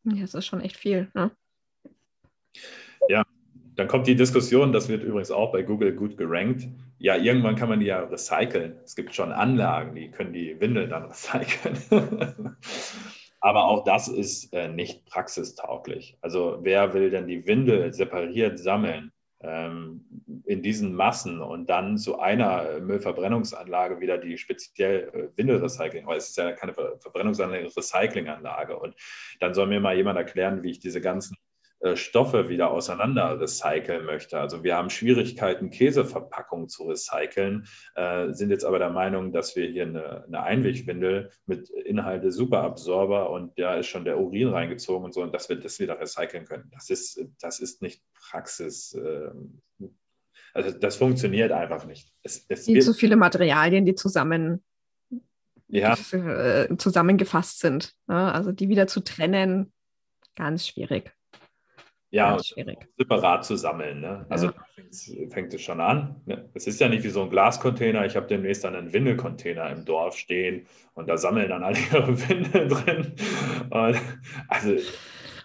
[0.04, 1.10] Ja, das ist schon echt viel.
[1.14, 1.30] Ne?
[3.08, 3.24] Ja,
[3.76, 6.68] dann kommt die Diskussion, das wird übrigens auch bei Google gut gerankt.
[6.98, 8.78] Ja, irgendwann kann man die ja recyceln.
[8.84, 12.56] Es gibt schon Anlagen, die können die Windeln dann recyceln.
[13.40, 16.16] Aber auch das ist äh, nicht praxistauglich.
[16.20, 20.04] Also wer will denn die Windel separiert sammeln ähm,
[20.46, 26.30] in diesen Massen und dann zu einer Müllverbrennungsanlage wieder die speziell äh, Windelrecycling, weil es
[26.30, 28.78] ist ja keine Verbrennungsanlage, Recyclinganlage.
[28.78, 28.94] Und
[29.40, 31.45] dann soll mir mal jemand erklären, wie ich diese ganzen äh,
[31.94, 34.38] Stoffe wieder auseinander recyceln möchte.
[34.38, 39.66] Also wir haben Schwierigkeiten, Käseverpackungen zu recyceln, äh, sind jetzt aber der Meinung, dass wir
[39.66, 45.12] hier eine, eine Einwegwindel mit Inhalte Superabsorber und da ist schon der Urin reingezogen und
[45.12, 46.70] so, und dass wir das wieder recyceln können.
[46.72, 48.94] Das ist, das ist nicht Praxis.
[48.94, 49.30] Äh,
[50.54, 52.14] also das funktioniert einfach nicht.
[52.22, 54.64] Es, es Viel zu viele Materialien, die zusammen
[55.68, 55.96] ja.
[56.12, 57.94] Äh, zusammengefasst sind.
[58.06, 58.32] Ne?
[58.32, 59.72] Also die wieder zu trennen,
[60.34, 61.12] ganz schwierig.
[62.10, 62.38] Ja,
[62.96, 64.00] separat zu sammeln.
[64.00, 64.26] Ne?
[64.28, 65.28] Also ja.
[65.28, 66.20] fängt es schon an.
[66.24, 66.48] Ne?
[66.54, 68.06] Es ist ja nicht wie so ein Glascontainer.
[68.06, 72.28] Ich habe demnächst dann einen Windelcontainer im Dorf stehen und da sammeln dann alle ihre
[72.28, 73.12] Windeln drin.
[73.70, 74.00] Und
[74.48, 74.76] also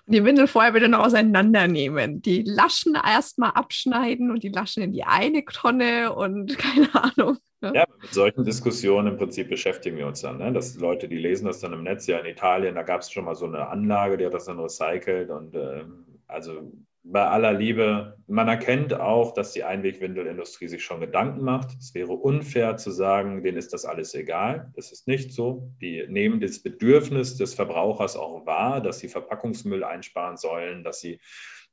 [0.08, 2.22] die Windel vorher bitte noch auseinandernehmen.
[2.22, 7.38] Die Laschen erstmal abschneiden und die Laschen in die eine Tonne und keine Ahnung.
[7.62, 7.74] Ne?
[7.76, 10.40] Ja, mit solchen Diskussionen im Prinzip beschäftigen wir uns dann.
[10.40, 10.52] Ne?
[10.52, 13.26] Dass Leute, die lesen das dann im Netz, ja in Italien, da gab es schon
[13.26, 15.84] mal so eine Anlage, die hat das dann recycelt und äh,
[16.32, 16.72] also
[17.04, 21.76] bei aller Liebe, man erkennt auch, dass die Einwegwindelindustrie sich schon Gedanken macht.
[21.80, 24.72] Es wäre unfair zu sagen, denen ist das alles egal.
[24.76, 25.72] Das ist nicht so.
[25.82, 31.20] Die nehmen das Bedürfnis des Verbrauchers auch wahr, dass sie Verpackungsmüll einsparen sollen, dass sie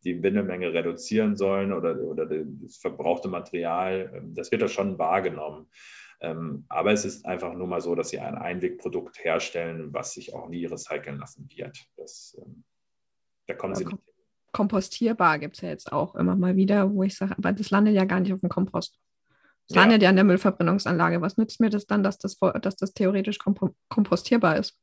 [0.05, 4.23] die Windelmenge reduzieren sollen oder, oder das verbrauchte Material.
[4.35, 5.67] Das wird da schon wahrgenommen.
[6.21, 10.35] Ähm, aber es ist einfach nur mal so, dass sie ein Einwegprodukt herstellen, was sich
[10.35, 11.87] auch nie recyceln lassen wird.
[11.97, 12.65] Das, ähm,
[13.47, 13.99] da kommen sie nicht
[14.53, 17.95] kompostierbar gibt es ja jetzt auch immer mal wieder, wo ich sage, aber das landet
[17.95, 18.99] ja gar nicht auf dem Kompost.
[19.69, 19.83] Das ja.
[19.83, 21.21] landet ja in der Müllverbrennungsanlage.
[21.21, 23.39] Was nützt mir das dann, dass das, dass das theoretisch
[23.89, 24.79] kompostierbar ist?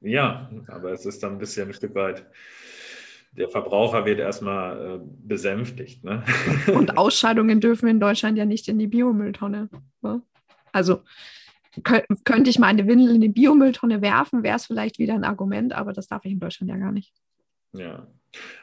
[0.00, 2.26] Ja, aber es ist dann ein bisschen ein Stück weit.
[3.32, 6.04] Der Verbraucher wird erstmal äh, besänftigt.
[6.04, 6.22] Ne?
[6.74, 9.70] Und Ausscheidungen dürfen in Deutschland ja nicht in die Biomülltonne.
[10.02, 10.22] Ne?
[10.72, 11.02] Also
[11.82, 15.92] könnte ich meine Windel in die Biomülltonne werfen, wäre es vielleicht wieder ein Argument, aber
[15.92, 17.12] das darf ich in Deutschland ja gar nicht.
[17.72, 18.06] Ja,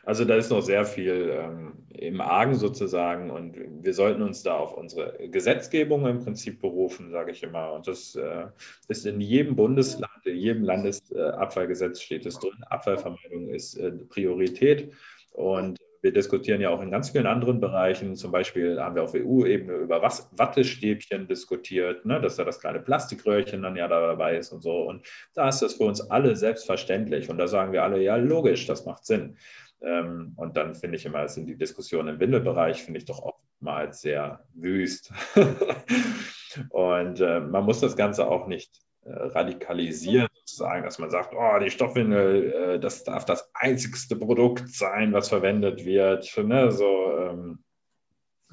[0.03, 4.55] also da ist noch sehr viel ähm, im Argen sozusagen und wir sollten uns da
[4.55, 7.73] auf unsere Gesetzgebung im Prinzip berufen, sage ich immer.
[7.73, 8.47] Und das äh,
[8.87, 12.63] ist in jedem Bundesland, in jedem Landesabfallgesetz steht es drin.
[12.69, 14.91] Abfallvermeidung ist äh, Priorität
[15.33, 18.15] und wir diskutieren ja auch in ganz vielen anderen Bereichen.
[18.15, 22.79] Zum Beispiel haben wir auf EU-Ebene über was, Wattestäbchen diskutiert, ne, dass da das kleine
[22.79, 24.81] Plastikröhrchen dann ja dabei ist und so.
[24.81, 27.29] Und da ist das für uns alle selbstverständlich.
[27.29, 29.37] Und da sagen wir alle, ja, logisch, das macht Sinn.
[29.81, 34.01] Ähm, und dann finde ich immer, sind die Diskussionen im Windelbereich, finde ich doch oftmals
[34.01, 35.13] sehr wüst.
[36.69, 41.71] und äh, man muss das Ganze auch nicht radikalisieren, sozusagen, dass man sagt, oh, die
[41.71, 46.71] Stoffwindel, äh, das darf das einzigste Produkt sein, was verwendet wird, ne?
[46.71, 47.59] so, ähm,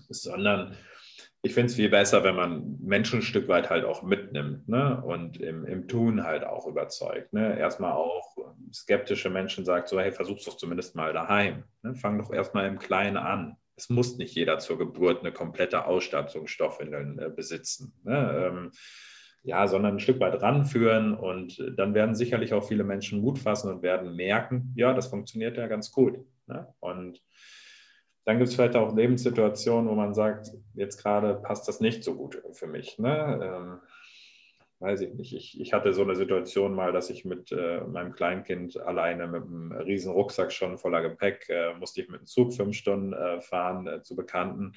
[0.09, 0.77] sondern
[1.43, 5.01] ich finde es viel besser, wenn man Menschen ein Stück weit halt auch mitnimmt ne?
[5.05, 7.33] und im, im Tun halt auch überzeugt.
[7.33, 7.59] Ne?
[7.59, 8.37] Erstmal auch
[8.73, 11.63] skeptische Menschen sagt so, hey, versuch's doch zumindest mal daheim.
[11.83, 11.95] Ne?
[11.95, 13.57] Fang doch erstmal im Kleinen an.
[13.77, 17.93] Es muss nicht jeder zur Geburt eine komplette Ausstattung Stoffwindeln äh, besitzen.
[18.03, 18.51] Ne?
[18.51, 18.73] Ähm,
[19.43, 23.71] ja, sondern ein Stück weit ranführen und dann werden sicherlich auch viele Menschen Mut fassen
[23.71, 26.19] und werden merken, ja, das funktioniert ja ganz gut.
[26.47, 26.67] Ne?
[26.81, 27.23] Und
[28.25, 32.15] dann gibt es vielleicht auch Lebenssituationen, wo man sagt, jetzt gerade passt das nicht so
[32.15, 32.99] gut für mich.
[32.99, 33.41] Ne?
[33.43, 33.79] Ähm,
[34.81, 35.35] weiß ich nicht.
[35.35, 39.43] Ich, ich hatte so eine Situation mal, dass ich mit äh, meinem Kleinkind alleine mit
[39.43, 43.41] einem riesen Rucksack schon voller Gepäck äh, musste ich mit dem Zug fünf Stunden äh,
[43.41, 44.73] fahren äh, zu Bekannten.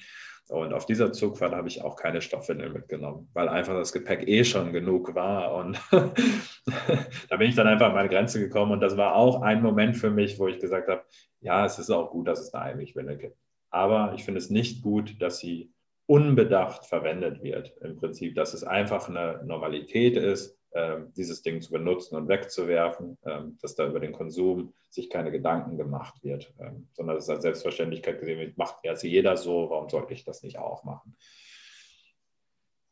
[0.48, 4.44] Und auf dieser Zugfahrt habe ich auch keine Stoffwindeln mitgenommen, weil einfach das Gepäck eh
[4.44, 5.54] schon genug war.
[5.54, 8.72] Und da bin ich dann einfach an meine Grenze gekommen.
[8.72, 11.04] Und das war auch ein Moment für mich, wo ich gesagt habe,
[11.40, 13.36] ja, es ist auch gut, dass es eine Heimlichwindel gibt.
[13.70, 15.72] Aber ich finde es nicht gut, dass sie
[16.12, 17.74] unbedacht verwendet wird.
[17.80, 23.16] Im Prinzip, dass es einfach eine Normalität ist, ähm, dieses Ding zu benutzen und wegzuwerfen,
[23.24, 27.30] ähm, dass da über den Konsum sich keine Gedanken gemacht wird, ähm, sondern dass es
[27.30, 31.16] als Selbstverständlichkeit gesehen wird, macht jetzt jeder so, warum sollte ich das nicht auch machen?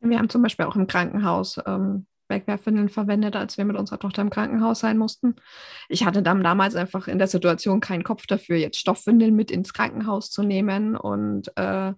[0.01, 4.23] Wir haben zum Beispiel auch im Krankenhaus ähm, Wegwerfwindeln verwendet, als wir mit unserer Tochter
[4.23, 5.37] im Krankenhaus sein mussten.
[5.91, 9.75] Ich hatte dann damals einfach in der Situation keinen Kopf dafür, jetzt Stoffwindeln mit ins
[9.75, 11.93] Krankenhaus zu nehmen und äh,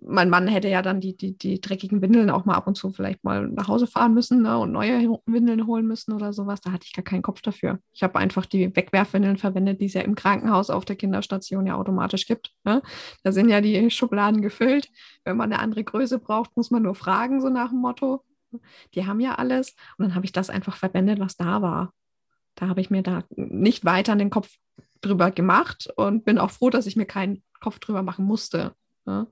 [0.00, 2.90] mein Mann hätte ja dann die, die, die dreckigen Windeln auch mal ab und zu
[2.90, 6.60] vielleicht mal nach Hause fahren müssen ne, und neue Windeln holen müssen oder sowas.
[6.60, 7.78] Da hatte ich gar keinen Kopf dafür.
[7.92, 11.76] Ich habe einfach die Wegwerfwindeln verwendet, die es ja im Krankenhaus auf der Kinderstation ja
[11.76, 12.52] automatisch gibt.
[12.64, 12.82] Ne?
[13.22, 14.90] Da sind ja die Schubladen gefüllt.
[15.24, 18.22] Wenn man eine andere Größe braucht, muss man nur fragen, so nach dem Motto.
[18.94, 19.74] Die haben ja alles.
[19.98, 21.92] Und dann habe ich das einfach verwendet, was da war.
[22.54, 24.54] Da habe ich mir da nicht weiter den Kopf
[25.00, 28.74] drüber gemacht und bin auch froh, dass ich mir keinen Kopf drüber machen musste.
[29.04, 29.26] Ne?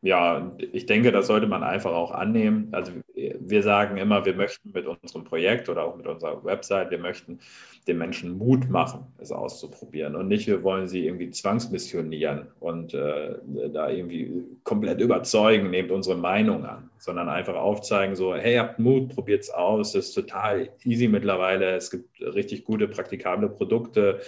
[0.00, 2.68] Ja, ich denke, das sollte man einfach auch annehmen.
[2.70, 6.98] Also wir sagen immer, wir möchten mit unserem Projekt oder auch mit unserer Website, wir
[6.98, 7.40] möchten
[7.88, 13.34] den Menschen Mut machen, es auszuprobieren und nicht, wir wollen sie irgendwie zwangsmissionieren und äh,
[13.72, 19.08] da irgendwie komplett überzeugen, nehmt unsere Meinung an, sondern einfach aufzeigen, so, hey, habt Mut,
[19.08, 24.20] probiert es aus, das ist total easy mittlerweile, es gibt richtig gute, praktikable Produkte,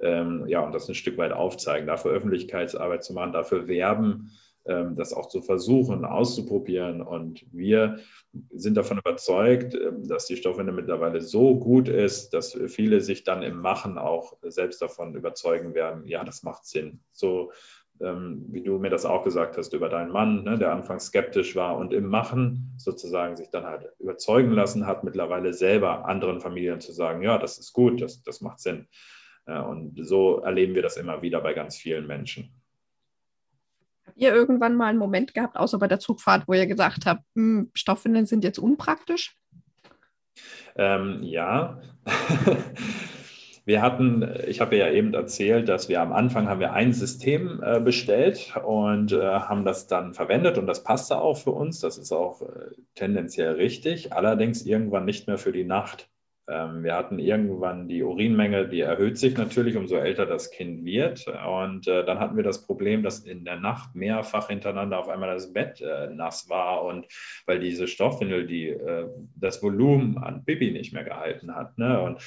[0.00, 4.30] ähm, ja, und das ein Stück weit aufzeigen, dafür Öffentlichkeitsarbeit zu machen, dafür werben,
[4.64, 7.00] das auch zu versuchen, auszuprobieren.
[7.00, 7.98] Und wir
[8.52, 13.42] sind davon überzeugt, ähm, dass die Stoffwende mittlerweile so gut ist, dass viele sich dann
[13.42, 17.00] im Machen auch selbst davon überzeugen werden, ja, das macht Sinn.
[17.12, 17.52] So
[18.00, 21.56] ähm, wie du mir das auch gesagt hast über deinen Mann, ne, der anfangs skeptisch
[21.56, 26.80] war und im Machen sozusagen sich dann halt überzeugen lassen hat, mittlerweile selber anderen Familien
[26.80, 28.86] zu sagen, ja, das ist gut, das, das macht Sinn.
[29.46, 32.59] Und so erleben wir das immer wieder bei ganz vielen Menschen
[34.20, 37.70] ihr irgendwann mal einen Moment gehabt, außer bei der Zugfahrt, wo ihr gesagt habt, hm,
[37.74, 39.36] Stoffwindeln sind jetzt unpraktisch?
[40.76, 41.80] Ähm, ja.
[43.64, 47.62] wir hatten, ich habe ja eben erzählt, dass wir am Anfang haben wir ein System
[47.62, 51.80] äh, bestellt und äh, haben das dann verwendet und das passte auch für uns.
[51.80, 56.08] Das ist auch äh, tendenziell richtig, allerdings irgendwann nicht mehr für die Nacht.
[56.50, 61.26] Ähm, wir hatten irgendwann die Urinmenge, die erhöht sich natürlich, umso älter das Kind wird.
[61.46, 65.32] Und äh, dann hatten wir das Problem, dass in der Nacht mehrfach hintereinander auf einmal
[65.32, 67.06] das Bett äh, nass war und
[67.46, 71.78] weil diese Stoffwindel die äh, das Volumen an Pipi nicht mehr gehalten hat.
[71.78, 72.00] Ne?
[72.00, 72.20] Und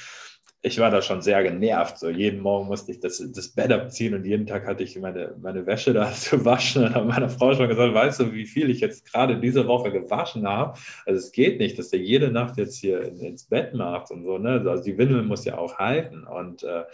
[0.66, 1.98] ich war da schon sehr genervt.
[1.98, 5.34] So jeden Morgen musste ich das, das Bett abziehen und jeden Tag hatte ich meine,
[5.42, 6.84] meine Wäsche da zu waschen.
[6.84, 9.92] Und habe meiner Frau schon gesagt, weißt du, wie viel ich jetzt gerade diese Woche
[9.92, 10.78] gewaschen habe?
[11.04, 14.38] Also es geht nicht, dass der jede Nacht jetzt hier ins Bett macht und so.
[14.38, 14.64] Ne?
[14.66, 16.24] Also die Windel muss ja auch halten.
[16.24, 16.84] Und äh,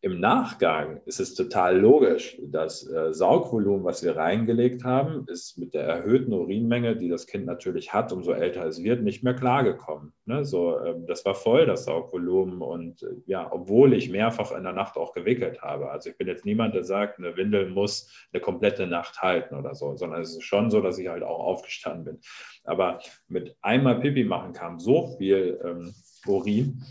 [0.00, 2.38] im Nachgang ist es total logisch.
[2.40, 7.46] Das äh, Saugvolumen, was wir reingelegt haben, ist mit der erhöhten Urinmenge, die das Kind
[7.46, 10.12] natürlich hat, umso älter es wird, nicht mehr klargekommen.
[10.24, 10.44] Ne?
[10.44, 12.62] So, äh, das war voll, das Saugvolumen.
[12.62, 15.90] Und äh, ja, obwohl ich mehrfach in der Nacht auch gewickelt habe.
[15.90, 19.74] Also ich bin jetzt niemand, der sagt, eine Windel muss eine komplette Nacht halten oder
[19.74, 22.20] so, sondern es ist schon so, dass ich halt auch aufgestanden bin.
[22.62, 25.92] Aber mit einmal Pipi machen kam so viel ähm,
[26.26, 26.84] Urin,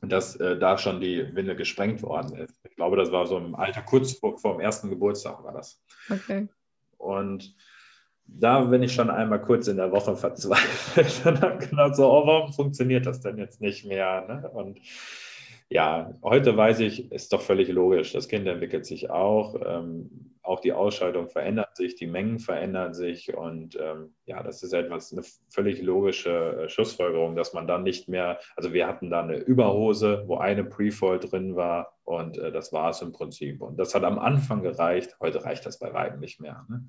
[0.00, 2.54] dass äh, da schon die Windel gesprengt worden ist.
[2.64, 5.82] Ich glaube, das war so im Alter kurz vor, vor dem ersten Geburtstag war das.
[6.08, 6.48] Okay.
[6.98, 7.54] Und
[8.26, 12.26] da bin ich schon einmal kurz in der Woche verzweifelt und habe gedacht, so, oh,
[12.26, 14.26] warum funktioniert das denn jetzt nicht mehr?
[14.28, 14.50] Ne?
[14.50, 14.78] Und
[15.70, 18.12] ja, heute weiß ich, ist doch völlig logisch.
[18.12, 19.54] Das Kind entwickelt sich auch.
[19.64, 23.36] Ähm, auch die Ausschaltung verändert sich, die Mengen verändern sich.
[23.36, 28.08] Und ähm, ja, das ist etwas, eine völlig logische äh, Schlussfolgerung, dass man dann nicht
[28.08, 32.72] mehr, also wir hatten da eine Überhose, wo eine Prefold drin war und äh, das
[32.72, 33.60] war es im Prinzip.
[33.60, 35.18] Und das hat am Anfang gereicht.
[35.20, 36.64] Heute reicht das bei weitem nicht mehr.
[36.70, 36.86] Ne?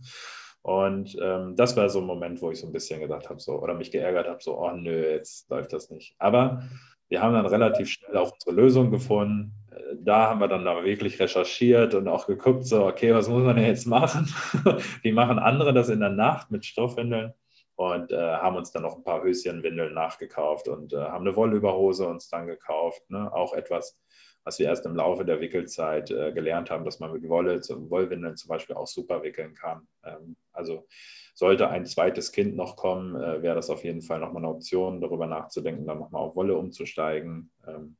[0.61, 3.61] Und ähm, das war so ein Moment, wo ich so ein bisschen gedacht habe, so,
[3.61, 6.15] oder mich geärgert habe, so, oh nö, jetzt läuft das nicht.
[6.17, 6.63] Aber
[7.09, 9.51] wir haben dann relativ schnell auch unsere Lösung gefunden.
[9.71, 13.43] Äh, da haben wir dann aber wirklich recherchiert und auch geguckt, so, okay, was muss
[13.43, 14.33] man denn jetzt machen?
[15.01, 17.33] Wie machen andere das in der Nacht mit Stoffwindeln?
[17.75, 22.05] Und äh, haben uns dann noch ein paar Höschenwindeln nachgekauft und äh, haben eine Wollüberhose
[22.07, 23.09] uns dann gekauft.
[23.09, 23.33] Ne?
[23.33, 23.97] Auch etwas,
[24.43, 28.35] was wir erst im Laufe der Wickelzeit äh, gelernt haben, dass man mit Wolle, Wollwindeln
[28.35, 29.87] zum Beispiel auch super wickeln kann.
[30.03, 30.87] Ähm, also
[31.33, 35.01] sollte ein zweites Kind noch kommen, äh, wäre das auf jeden Fall nochmal eine Option,
[35.01, 37.51] darüber nachzudenken, dann nochmal auf Wolle umzusteigen.
[37.67, 37.97] Ähm,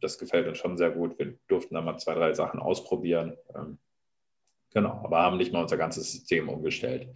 [0.00, 1.18] das gefällt uns schon sehr gut.
[1.18, 3.36] Wir durften da mal zwei, drei Sachen ausprobieren.
[3.54, 3.78] Ähm,
[4.72, 7.08] genau, aber haben nicht mal unser ganzes System umgestellt.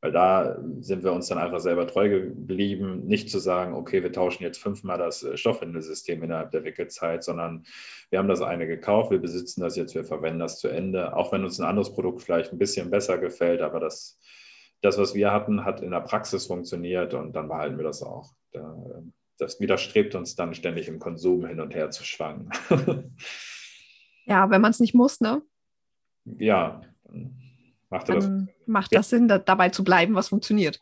[0.00, 4.12] Weil da sind wir uns dann einfach selber treu geblieben, nicht zu sagen, okay, wir
[4.12, 7.64] tauschen jetzt fünfmal das äh, Stoffwindelsystem innerhalb der Wickelzeit, sondern
[8.10, 11.16] wir haben das eine gekauft, wir besitzen das jetzt, wir verwenden das zu Ende.
[11.16, 14.20] Auch wenn uns ein anderes Produkt vielleicht ein bisschen besser gefällt, aber das
[14.80, 18.32] das, was wir hatten, hat in der Praxis funktioniert und dann behalten wir das auch.
[19.38, 22.50] Das widerstrebt uns dann ständig im Konsum hin und her zu schwanken.
[24.26, 25.42] ja, wenn man es nicht muss, ne?
[26.24, 26.82] Ja,
[27.90, 28.30] macht, das,
[28.66, 30.80] macht das Sinn, da, dabei zu bleiben, was funktioniert.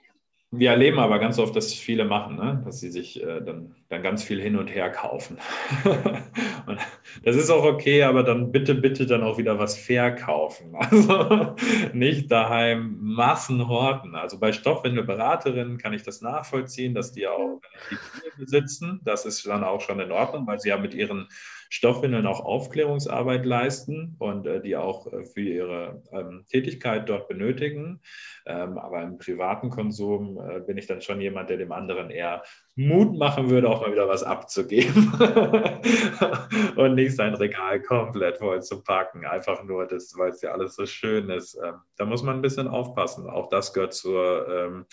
[0.52, 2.62] Wir erleben aber ganz oft, dass viele machen, ne?
[2.64, 5.38] dass sie sich äh, dann, dann ganz viel hin und her kaufen.
[6.66, 6.78] und
[7.24, 10.74] das ist auch okay, aber dann bitte, bitte dann auch wieder was verkaufen.
[10.86, 11.56] Also
[11.92, 14.14] nicht daheim Massen horten.
[14.14, 19.00] Also bei Stoffwindelberaterinnen kann ich das nachvollziehen, dass die auch relativ viel besitzen.
[19.04, 21.28] Das ist dann auch schon in Ordnung, weil sie ja mit ihren
[21.70, 28.00] Stoffwindeln auch Aufklärungsarbeit leisten und äh, die auch äh, für ihre ähm, Tätigkeit dort benötigen.
[28.46, 32.42] Ähm, aber im privaten Konsum äh, bin ich dann schon jemand, der dem anderen eher
[32.76, 35.12] Mut machen würde, auch mal wieder was abzugeben
[36.76, 40.85] und nicht sein Regal komplett voll zu packen, einfach nur, weil es ja alles so
[40.87, 41.59] schön ist.
[41.62, 43.29] Ähm, da muss man ein bisschen aufpassen.
[43.29, 44.87] Auch das gehört zur ähm,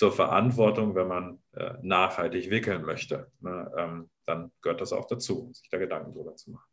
[0.00, 3.30] zur Verantwortung, wenn man äh, nachhaltig wickeln möchte.
[3.40, 3.70] Ne?
[3.76, 6.64] Ähm, dann gehört das auch dazu, sich da Gedanken drüber zu machen.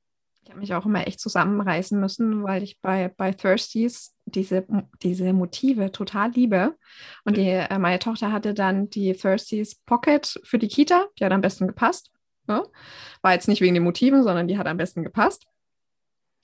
[0.43, 4.65] Ich habe mich auch immer echt zusammenreißen müssen, weil ich bei, bei Thirsties diese,
[5.03, 6.77] diese Motive total liebe.
[7.25, 11.33] Und die, äh, meine Tochter hatte dann die Thirsties Pocket für die Kita, die hat
[11.33, 12.11] am besten gepasst.
[12.47, 12.63] Ne?
[13.23, 15.47] War jetzt nicht wegen den Motiven, sondern die hat am besten gepasst.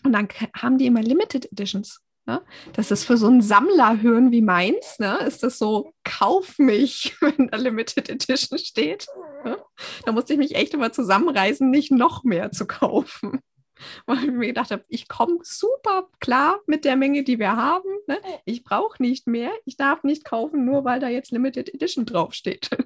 [0.03, 2.01] Und dann haben die immer Limited Editions.
[2.25, 2.41] Ne?
[2.73, 5.17] Das ist für so ein Sammlerhirn wie meins, ne?
[5.27, 9.07] ist das so, kauf mich, wenn da Limited Edition steht.
[9.43, 9.57] Ne?
[10.05, 13.41] Da musste ich mich echt immer zusammenreißen, nicht noch mehr zu kaufen.
[14.05, 17.89] Weil ich mir gedacht habe, ich komme super klar mit der Menge, die wir haben.
[18.07, 18.17] Ne?
[18.45, 19.51] Ich brauche nicht mehr.
[19.65, 22.69] Ich darf nicht kaufen, nur weil da jetzt Limited Edition draufsteht.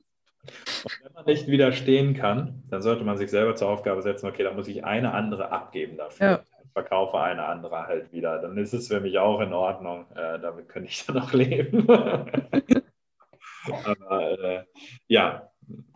[0.84, 4.43] Und wenn man nicht widerstehen kann, dann sollte man sich selber zur Aufgabe setzen, okay,
[4.43, 6.26] da muss ich eine andere abgeben dafür.
[6.26, 6.43] Ja
[6.77, 8.37] verkaufe eine andere halt wieder.
[8.37, 10.05] Dann ist es für mich auch in Ordnung.
[10.15, 11.87] Äh, damit könnte ich dann auch leben.
[13.83, 14.63] Aber äh,
[15.07, 15.49] ja,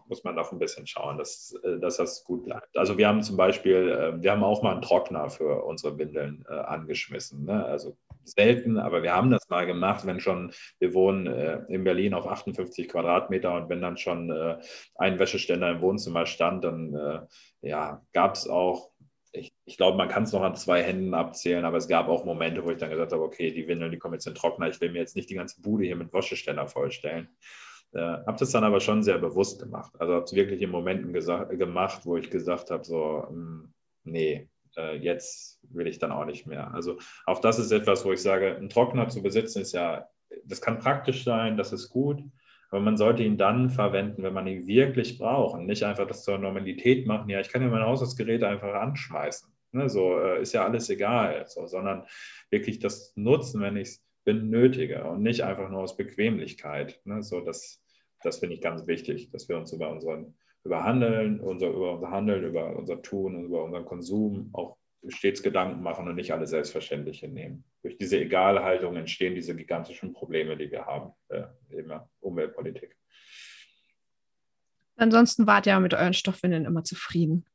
[0.08, 2.76] muss man auch ein bisschen schauen, dass, äh, dass das gut bleibt.
[2.76, 6.44] Also wir haben zum Beispiel, äh, wir haben auch mal einen Trockner für unsere Windeln
[6.50, 7.46] äh, angeschmissen.
[7.46, 7.64] Ne?
[7.64, 12.16] Also selten, aber wir haben das mal gemacht, wenn schon, wir wohnen äh, in Berlin
[12.16, 14.58] auf 58 Quadratmeter und wenn dann schon äh,
[14.96, 17.20] ein Wäscheständer im Wohnzimmer stand, dann äh,
[17.62, 18.91] ja, gab es auch
[19.72, 22.64] ich, glaube, man kann es noch an zwei Händen abzählen, aber es gab auch Momente,
[22.66, 24.82] wo ich dann gesagt habe, okay, die Windeln, die kommen jetzt in den Trockner, ich
[24.82, 27.30] will mir jetzt nicht die ganze Bude hier mit Wascheständer vollstellen.
[27.94, 29.94] Äh, habe das dann aber schon sehr bewusst gemacht.
[29.98, 34.50] Also habe es wirklich in Momenten gemacht, wo ich gesagt habe, so, mh, hm, nee,
[34.76, 36.74] äh, jetzt will ich dann auch nicht mehr.
[36.74, 40.06] Also auch das ist etwas, wo ich sage, einen Trockner zu besitzen ist ja,
[40.44, 42.22] das kann praktisch sein, das ist gut,
[42.72, 46.24] aber man sollte ihn dann verwenden, wenn man ihn wirklich braucht und nicht einfach das
[46.24, 47.30] zur Normalität machen.
[47.30, 49.52] Ja, ich kann ja mein Haushaltsgerät einfach anschmeißen.
[49.74, 52.06] Ne, so äh, ist ja alles egal, so, sondern
[52.50, 57.00] wirklich das nutzen, wenn ich es benötige und nicht einfach nur aus Bequemlichkeit.
[57.06, 57.82] Ne, so das,
[58.22, 62.12] das finde ich ganz wichtig, dass wir uns über unseren über Handeln, unser, über unser
[62.12, 64.78] Handeln, über unser Tun und über unseren Konsum auch
[65.08, 67.64] stets Gedanken machen und nicht alles selbstverständlich hinnehmen.
[67.82, 72.96] Durch diese Egalhaltung entstehen diese gigantischen Probleme, die wir haben äh, in der Umweltpolitik.
[74.98, 77.46] Ansonsten wart ihr mit euren Stoffwindeln immer zufrieden.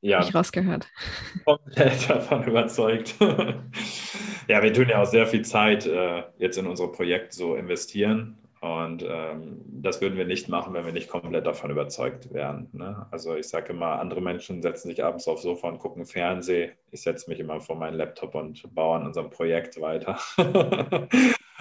[0.00, 0.88] Ja, ich rausgehört.
[1.44, 3.14] Komplett davon überzeugt.
[4.48, 8.36] ja, wir tun ja auch sehr viel Zeit äh, jetzt in unsere Projekte so investieren.
[8.60, 12.68] Und ähm, das würden wir nicht machen, wenn wir nicht komplett davon überzeugt wären.
[12.72, 13.06] Ne?
[13.10, 16.72] Also ich sage immer, andere Menschen setzen sich abends aufs Sofa und gucken Fernsehen.
[16.90, 20.18] Ich setze mich immer vor meinen Laptop und baue an unserem Projekt weiter.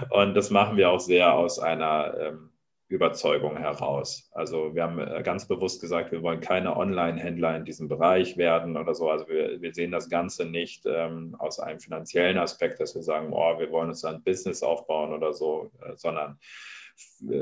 [0.10, 2.50] und das machen wir auch sehr aus einer ähm,
[2.90, 4.30] Überzeugung heraus.
[4.34, 8.78] Also wir haben äh, ganz bewusst gesagt, wir wollen keine Online-Händler in diesem Bereich werden
[8.78, 9.10] oder so.
[9.10, 13.32] Also wir, wir sehen das Ganze nicht ähm, aus einem finanziellen Aspekt, dass wir sagen,
[13.32, 16.40] oh, wir wollen uns ein Business aufbauen oder so, äh, sondern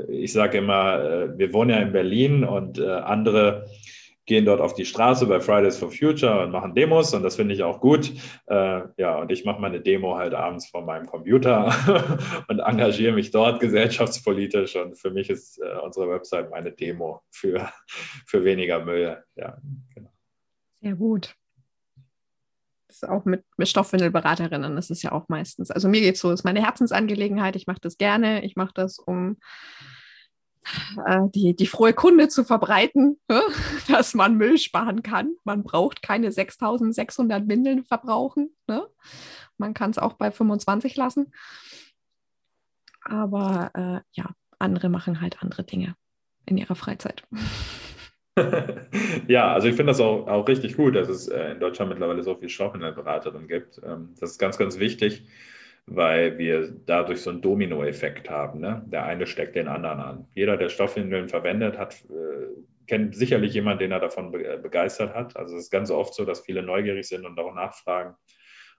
[0.08, 3.66] ich sage immer, äh, wir wohnen ja in Berlin und äh, andere
[4.28, 7.54] gehen dort auf die Straße bei Fridays for Future und machen Demos und das finde
[7.54, 8.12] ich auch gut.
[8.46, 11.74] Äh, ja, und ich mache meine Demo halt abends vor meinem Computer
[12.48, 17.68] und engagiere mich dort gesellschaftspolitisch und für mich ist unsere Website meine Demo für,
[18.26, 19.20] für weniger Müll.
[19.34, 19.56] Ja,
[19.94, 20.12] genau.
[20.80, 21.34] Sehr gut
[22.88, 25.70] ist auch mit, mit Stoffwindelberaterinnen, das ist ja auch meistens.
[25.70, 28.98] Also mir geht es so, ist meine Herzensangelegenheit, ich mache das gerne, ich mache das,
[28.98, 29.87] um äh,
[31.34, 33.40] die, die frohe Kunde zu verbreiten, ne?
[33.88, 35.34] dass man Müll sparen kann.
[35.44, 38.50] Man braucht keine 6600 Windeln verbrauchen.
[38.66, 38.86] Ne?
[39.56, 41.32] Man kann es auch bei 25 lassen.
[43.02, 45.96] Aber äh, ja, andere machen halt andere Dinge
[46.46, 47.22] in ihrer Freizeit.
[49.28, 52.22] ja, also ich finde das auch, auch richtig gut, dass es äh, in Deutschland mittlerweile
[52.22, 53.80] so viel Stoffwindelberaterin gibt.
[53.84, 55.26] Ähm, das ist ganz, ganz wichtig,
[55.90, 58.60] weil wir dadurch so einen Dominoeffekt haben.
[58.60, 58.82] Ne?
[58.86, 60.28] Der eine steckt den anderen an.
[60.34, 65.36] Jeder, der Stoffwindeln verwendet, hat, äh, kennt sicherlich jemanden, den er davon be begeistert hat.
[65.36, 68.14] Also es ist ganz oft so, dass viele neugierig sind und auch nachfragen.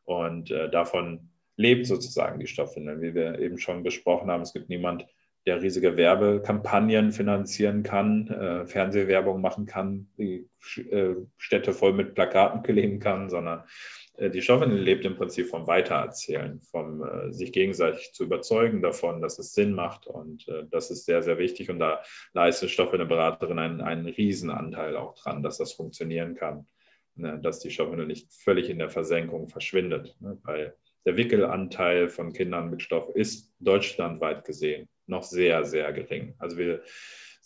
[0.03, 4.41] Und äh, davon lebt sozusagen die Stoffwindeln, wie wir eben schon besprochen haben.
[4.41, 5.05] Es gibt niemanden,
[5.45, 10.49] der riesige Werbekampagnen finanzieren kann, äh, Fernsehwerbung machen kann, die
[10.91, 15.65] äh, Städte voll mit Plakaten kleben kann, sondern äh, die Stoffwindel lebt im Prinzip vom
[15.67, 20.07] Weitererzählen, vom äh, sich gegenseitig zu überzeugen davon, dass es Sinn macht.
[20.07, 21.69] Und äh, das ist sehr, sehr wichtig.
[21.69, 22.01] Und da
[22.33, 26.67] leistet Stoffwindelberaterin einen, einen Riesenanteil auch dran, dass das funktionieren kann,
[27.15, 27.39] ne?
[27.41, 30.15] dass die Stoffwindel nicht völlig in der Versenkung verschwindet.
[30.19, 30.37] Ne?
[30.43, 36.35] Weil der Wickelanteil von Kindern mit Stoff ist deutschlandweit gesehen noch sehr, sehr gering.
[36.37, 36.83] Also wir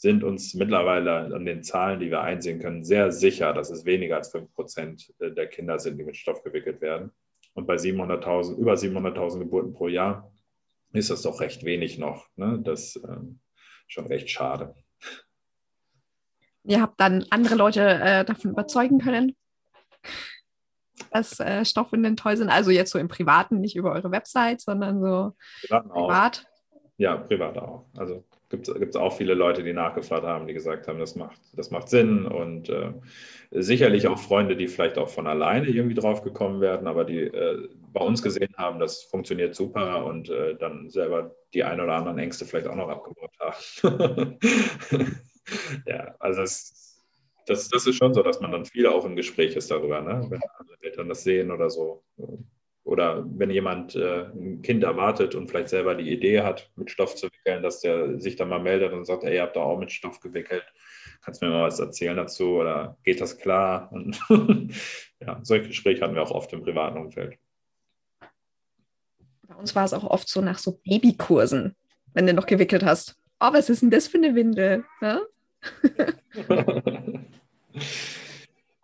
[0.04, 4.18] sind uns mittlerweile an den Zahlen, die wir einsehen können, sehr sicher, dass es weniger
[4.18, 7.12] als 5 Prozent der Kinder sind, die mit Stoff gewickelt werden.
[7.54, 10.30] Und bei 700.000, über 700.000 Geburten pro Jahr
[10.92, 12.28] ist das doch recht wenig noch.
[12.36, 12.60] Ne?
[12.62, 13.40] Das ist ähm,
[13.88, 14.76] schon recht schade.
[16.66, 19.38] Ihr habt dann andere Leute äh, davon überzeugen können,
[21.12, 22.50] dass äh, Stoffwindeln toll sind.
[22.50, 25.34] Also jetzt so im Privaten, nicht über eure Website, sondern so
[25.70, 26.46] privat.
[26.98, 27.86] Ja, privat auch.
[27.96, 31.72] Also gibt es auch viele Leute, die nachgefragt haben, die gesagt haben, das macht, das
[31.72, 32.94] macht Sinn und äh,
[33.52, 37.68] sicherlich auch Freunde, die vielleicht auch von alleine irgendwie drauf gekommen werden, aber die äh,
[37.92, 42.20] bei uns gesehen haben, das funktioniert super und äh, dann selber die ein oder anderen
[42.20, 44.38] Ängste vielleicht auch noch abgebaut haben.
[45.88, 47.02] ja, also das,
[47.48, 50.26] das, das ist schon so, dass man dann viel auch im Gespräch ist darüber, ne?
[50.30, 52.04] wenn andere Eltern das sehen oder so.
[52.86, 57.16] Oder wenn jemand äh, ein Kind erwartet und vielleicht selber die Idee hat, mit Stoff
[57.16, 59.80] zu wickeln, dass der sich dann mal meldet und sagt, ey, ihr habt da auch
[59.80, 60.66] mit Stoff gewickelt,
[61.22, 63.90] kannst du mir mal was erzählen dazu oder geht das klar?
[63.94, 64.20] Und
[65.22, 67.38] ja, solche Gespräche hatten wir auch oft im privaten Umfeld.
[69.48, 71.76] Bei uns war es auch oft so nach so Babykursen,
[72.14, 73.18] wenn du noch gewickelt hast.
[73.40, 74.84] Oh, was ist denn das für eine Windel?
[75.02, 75.22] Ja?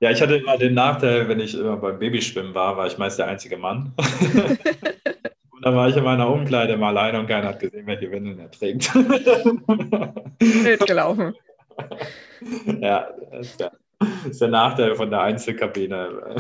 [0.02, 3.20] Ja, ich hatte immer den Nachteil, wenn ich immer beim Babyschwimmen war, war ich meist
[3.20, 3.92] der einzige Mann.
[5.52, 8.40] und dann war ich in meiner Umkleide mal alleine und keiner hat gesehen, welche Windeln
[8.40, 8.92] er trägt.
[10.40, 11.36] Blöd gelaufen.
[12.80, 16.36] Ja, das ist der, das ist der Nachteil von der Einzelkabine.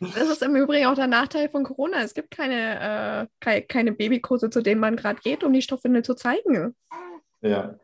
[0.00, 2.02] Das ist im Übrigen auch der Nachteil von Corona.
[2.02, 6.14] Es gibt keine, äh, keine Babykurse, zu denen man gerade geht, um die Stoffwindel zu
[6.14, 6.74] zeigen.
[7.40, 7.74] Ja,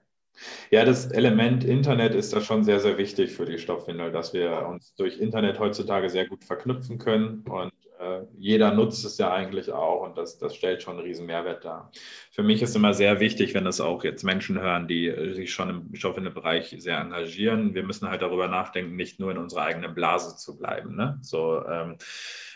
[0.70, 4.66] ja, das Element Internet ist da schon sehr, sehr wichtig für die Stoffwindel, dass wir
[4.68, 9.70] uns durch Internet heutzutage sehr gut verknüpfen können und äh, jeder nutzt es ja eigentlich
[9.70, 11.92] auch und das, das stellt schon einen riesen Mehrwert dar.
[12.30, 15.68] Für mich ist immer sehr wichtig, wenn das auch jetzt Menschen hören, die sich schon
[15.68, 17.74] im Stoffwindelbereich sehr engagieren.
[17.74, 20.96] Wir müssen halt darüber nachdenken, nicht nur in unserer eigenen Blase zu bleiben.
[20.96, 21.18] Ne?
[21.20, 21.96] So, ähm,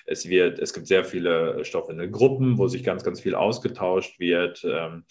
[0.07, 4.65] es, wird, es gibt sehr viele Stoffwindelgruppen, wo sich ganz, ganz viel ausgetauscht wird.
[4.65, 5.05] Ähm,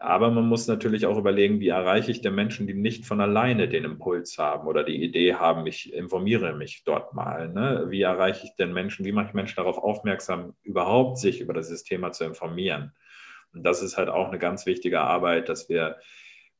[0.00, 3.68] aber man muss natürlich auch überlegen, wie erreiche ich denn Menschen, die nicht von alleine
[3.68, 7.48] den Impuls haben oder die Idee haben, ich informiere mich dort mal.
[7.48, 7.86] Ne?
[7.88, 11.84] Wie erreiche ich denn Menschen, wie mache ich Menschen darauf aufmerksam, überhaupt sich über dieses
[11.84, 12.92] Thema zu informieren?
[13.52, 15.96] Und das ist halt auch eine ganz wichtige Arbeit, dass wir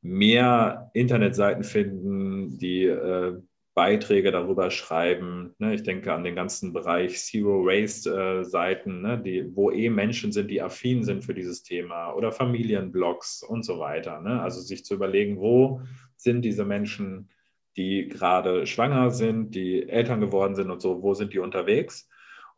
[0.01, 3.41] mehr Internetseiten finden, die äh,
[3.79, 5.55] Beiträge darüber schreiben.
[5.57, 5.73] Ne?
[5.73, 9.51] Ich denke an den ganzen Bereich Zero Waste-Seiten, äh, ne?
[9.53, 14.19] wo eh Menschen sind, die affin sind für dieses Thema oder Familienblogs und so weiter.
[14.19, 14.41] Ne?
[14.41, 15.79] Also sich zu überlegen, wo
[16.17, 17.29] sind diese Menschen,
[17.77, 22.09] die gerade schwanger sind, die Eltern geworden sind und so, wo sind die unterwegs?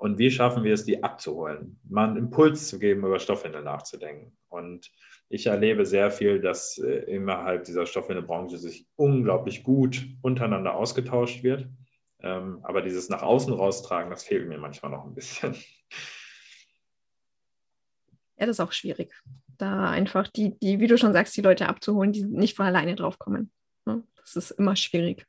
[0.02, 1.80] Und wie schaffen wir es, die abzuholen?
[1.88, 4.36] Mal einen Impuls zu geben, über Stoffwindel nachzudenken.
[4.50, 4.92] Und
[5.30, 11.70] ich erlebe sehr viel, dass äh, innerhalb dieser Stoffwindelbranche sich unglaublich gut untereinander ausgetauscht wird.
[12.18, 15.54] Ähm, aber dieses nach außen raustragen, das fehlt mir manchmal noch ein bisschen.
[18.38, 19.14] Ja, das ist auch schwierig.
[19.60, 22.96] Da einfach die, die, wie du schon sagst, die Leute abzuholen, die nicht von alleine
[22.96, 23.52] drauf kommen.
[23.86, 24.02] Ne?
[24.16, 25.28] Das ist immer schwierig,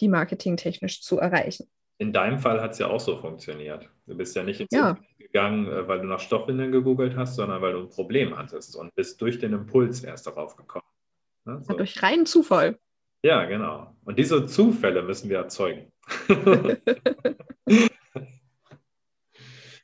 [0.00, 1.68] die marketingtechnisch zu erreichen
[2.00, 3.90] in deinem Fall hat es ja auch so funktioniert.
[4.06, 4.98] Du bist ja nicht ins ja.
[5.18, 8.94] gegangen, äh, weil du nach Stoffwindeln gegoogelt hast, sondern weil du ein Problem hattest und
[8.94, 10.86] bist durch den Impuls erst darauf gekommen.
[11.44, 11.62] Ne?
[11.62, 11.74] So.
[11.74, 12.78] durch reinen Zufall.
[13.22, 13.94] Ja, genau.
[14.04, 15.92] Und diese Zufälle müssen wir erzeugen.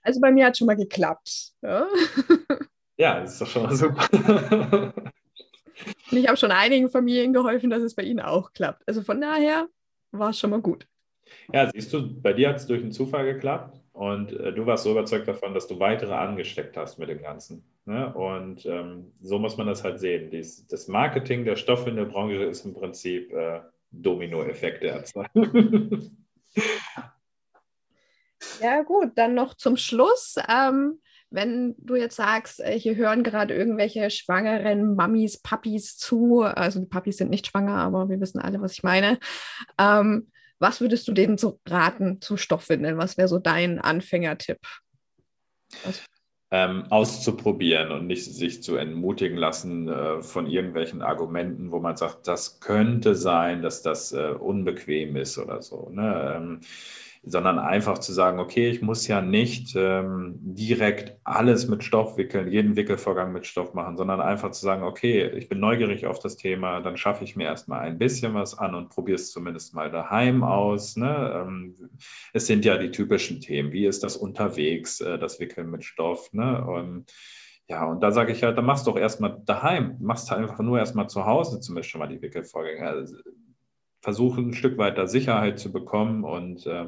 [0.02, 1.52] also bei mir hat es schon mal geklappt.
[1.60, 1.86] Ja,
[2.96, 4.08] ja das ist doch schon mal super.
[6.10, 8.82] Und ich habe schon einigen Familien geholfen, dass es bei ihnen auch klappt.
[8.88, 9.68] Also von daher
[10.12, 10.88] war es schon mal gut.
[11.52, 14.84] Ja, siehst du, bei dir hat es durch einen Zufall geklappt und äh, du warst
[14.84, 17.64] so überzeugt davon, dass du weitere angesteckt hast mit dem Ganzen.
[17.84, 18.12] Ne?
[18.14, 20.30] Und ähm, so muss man das halt sehen.
[20.30, 23.60] Dies, das Marketing der Stoffe in der Branche ist im Prinzip äh,
[23.90, 26.26] Dominoeffekte erzeugen.
[28.60, 30.36] ja, gut, dann noch zum Schluss.
[30.48, 31.00] Ähm,
[31.30, 36.86] wenn du jetzt sagst, äh, hier hören gerade irgendwelche schwangeren Mamis, Papis zu, also die
[36.86, 39.18] Papis sind nicht schwanger, aber wir wissen alle, was ich meine.
[39.78, 42.98] Ähm, was würdest du denen so raten zu Stoffwindeln?
[42.98, 44.58] Was wäre so dein Anfängertipp?
[46.52, 52.28] Ähm, auszuprobieren und nicht sich zu entmutigen lassen äh, von irgendwelchen Argumenten, wo man sagt,
[52.28, 55.90] das könnte sein, dass das äh, unbequem ist oder so.
[55.90, 56.34] Ne?
[56.36, 56.60] Ähm,
[57.28, 62.52] sondern einfach zu sagen, okay, ich muss ja nicht ähm, direkt alles mit Stoff wickeln,
[62.52, 66.36] jeden Wickelvorgang mit Stoff machen, sondern einfach zu sagen, okay, ich bin neugierig auf das
[66.36, 69.90] Thema, dann schaffe ich mir erstmal ein bisschen was an und probiere es zumindest mal
[69.90, 70.96] daheim aus.
[70.96, 71.32] Ne?
[71.34, 71.74] Ähm,
[72.32, 76.32] es sind ja die typischen Themen, wie ist das unterwegs, äh, das Wickeln mit Stoff.
[76.32, 76.64] Ne?
[76.64, 77.12] Und,
[77.66, 80.78] ja, und da sage ich halt, dann machst du doch erstmal daheim, machst einfach nur
[80.78, 82.86] erstmal zu Hause zumindest schon mal die Wickelvorgänge.
[82.86, 83.16] Also,
[84.06, 86.86] versuchen, ein Stück weiter Sicherheit zu bekommen und äh,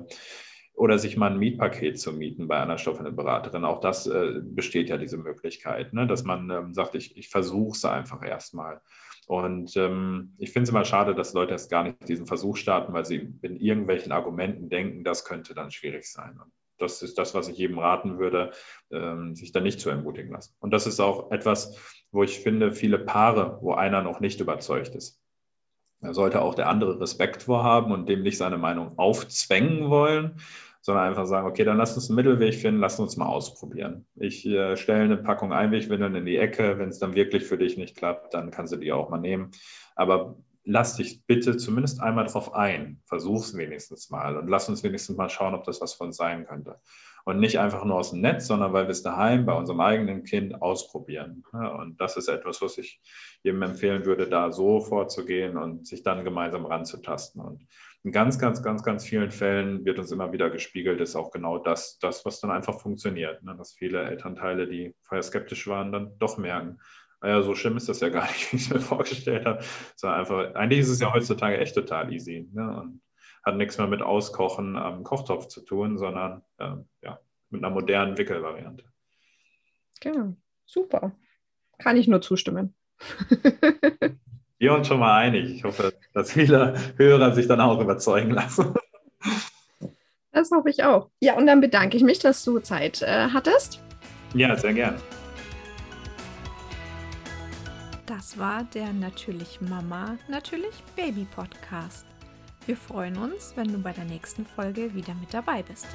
[0.74, 3.64] oder sich mal ein Mietpaket zu mieten bei einer Stoffwindelberaterin.
[3.64, 6.06] Auch das äh, besteht ja diese Möglichkeit, ne?
[6.06, 8.80] dass man ähm, sagt, ich, ich versuche es einfach erstmal.
[9.26, 12.92] Und ähm, ich finde es immer schade, dass Leute erst gar nicht diesen Versuch starten,
[12.92, 16.38] weil sie in irgendwelchen Argumenten denken, das könnte dann schwierig sein.
[16.40, 18.52] Und das ist das, was ich jedem raten würde,
[18.92, 20.54] ähm, sich da nicht zu ermutigen lassen.
[20.60, 21.76] Und das ist auch etwas,
[22.12, 25.20] wo ich finde, viele Paare, wo einer noch nicht überzeugt ist.
[26.00, 30.40] Da sollte auch der andere Respekt vorhaben und dem nicht seine Meinung aufzwängen wollen,
[30.80, 34.06] sondern einfach sagen, okay, dann lass uns einen Mittelweg finden, lass uns mal ausprobieren.
[34.16, 37.76] Ich äh, stelle eine Packung Einwegwindeln in die Ecke, wenn es dann wirklich für dich
[37.76, 39.50] nicht klappt, dann kannst du die auch mal nehmen.
[39.96, 43.00] Aber lass dich bitte zumindest einmal drauf ein.
[43.06, 46.16] Versuch es wenigstens mal und lass uns wenigstens mal schauen, ob das was von uns
[46.16, 46.78] sein könnte.
[47.28, 50.24] Und nicht einfach nur aus dem Netz, sondern weil wir es daheim bei unserem eigenen
[50.24, 51.44] Kind ausprobieren.
[51.52, 53.02] Und das ist etwas, was ich
[53.42, 57.42] jedem empfehlen würde, da so vorzugehen und sich dann gemeinsam ranzutasten.
[57.42, 57.66] Und
[58.02, 61.58] in ganz, ganz, ganz, ganz vielen Fällen wird uns immer wieder gespiegelt, ist auch genau
[61.58, 63.42] das, das was dann einfach funktioniert.
[63.42, 63.54] Ne?
[63.58, 66.78] Dass viele Elternteile, die vorher skeptisch waren, dann doch merken,
[67.20, 69.62] naja, so schlimm ist das ja gar nicht, wie ich es mir vorgestellt habe.
[69.96, 72.48] Sondern einfach, eigentlich ist es ja heutzutage echt total easy.
[72.54, 72.74] Ne?
[72.74, 73.02] Und
[73.44, 77.20] hat nichts mehr mit Auskochen am Kochtopf zu tun, sondern äh, ja,
[77.50, 78.84] mit einer modernen Wickelvariante.
[80.00, 80.34] Genau,
[80.66, 81.12] super.
[81.78, 82.74] Kann ich nur zustimmen.
[84.58, 85.54] Wir uns schon mal einig.
[85.54, 88.74] Ich hoffe, dass viele Hörer sich dann auch überzeugen lassen.
[90.30, 91.10] Das hoffe ich auch.
[91.18, 93.82] Ja, und dann bedanke ich mich, dass du Zeit äh, hattest.
[94.34, 94.94] Ja, sehr gern.
[98.06, 102.06] Das war der Natürlich Mama, Natürlich Baby Podcast.
[102.68, 105.86] Wir freuen uns, wenn du bei der nächsten Folge wieder mit dabei bist.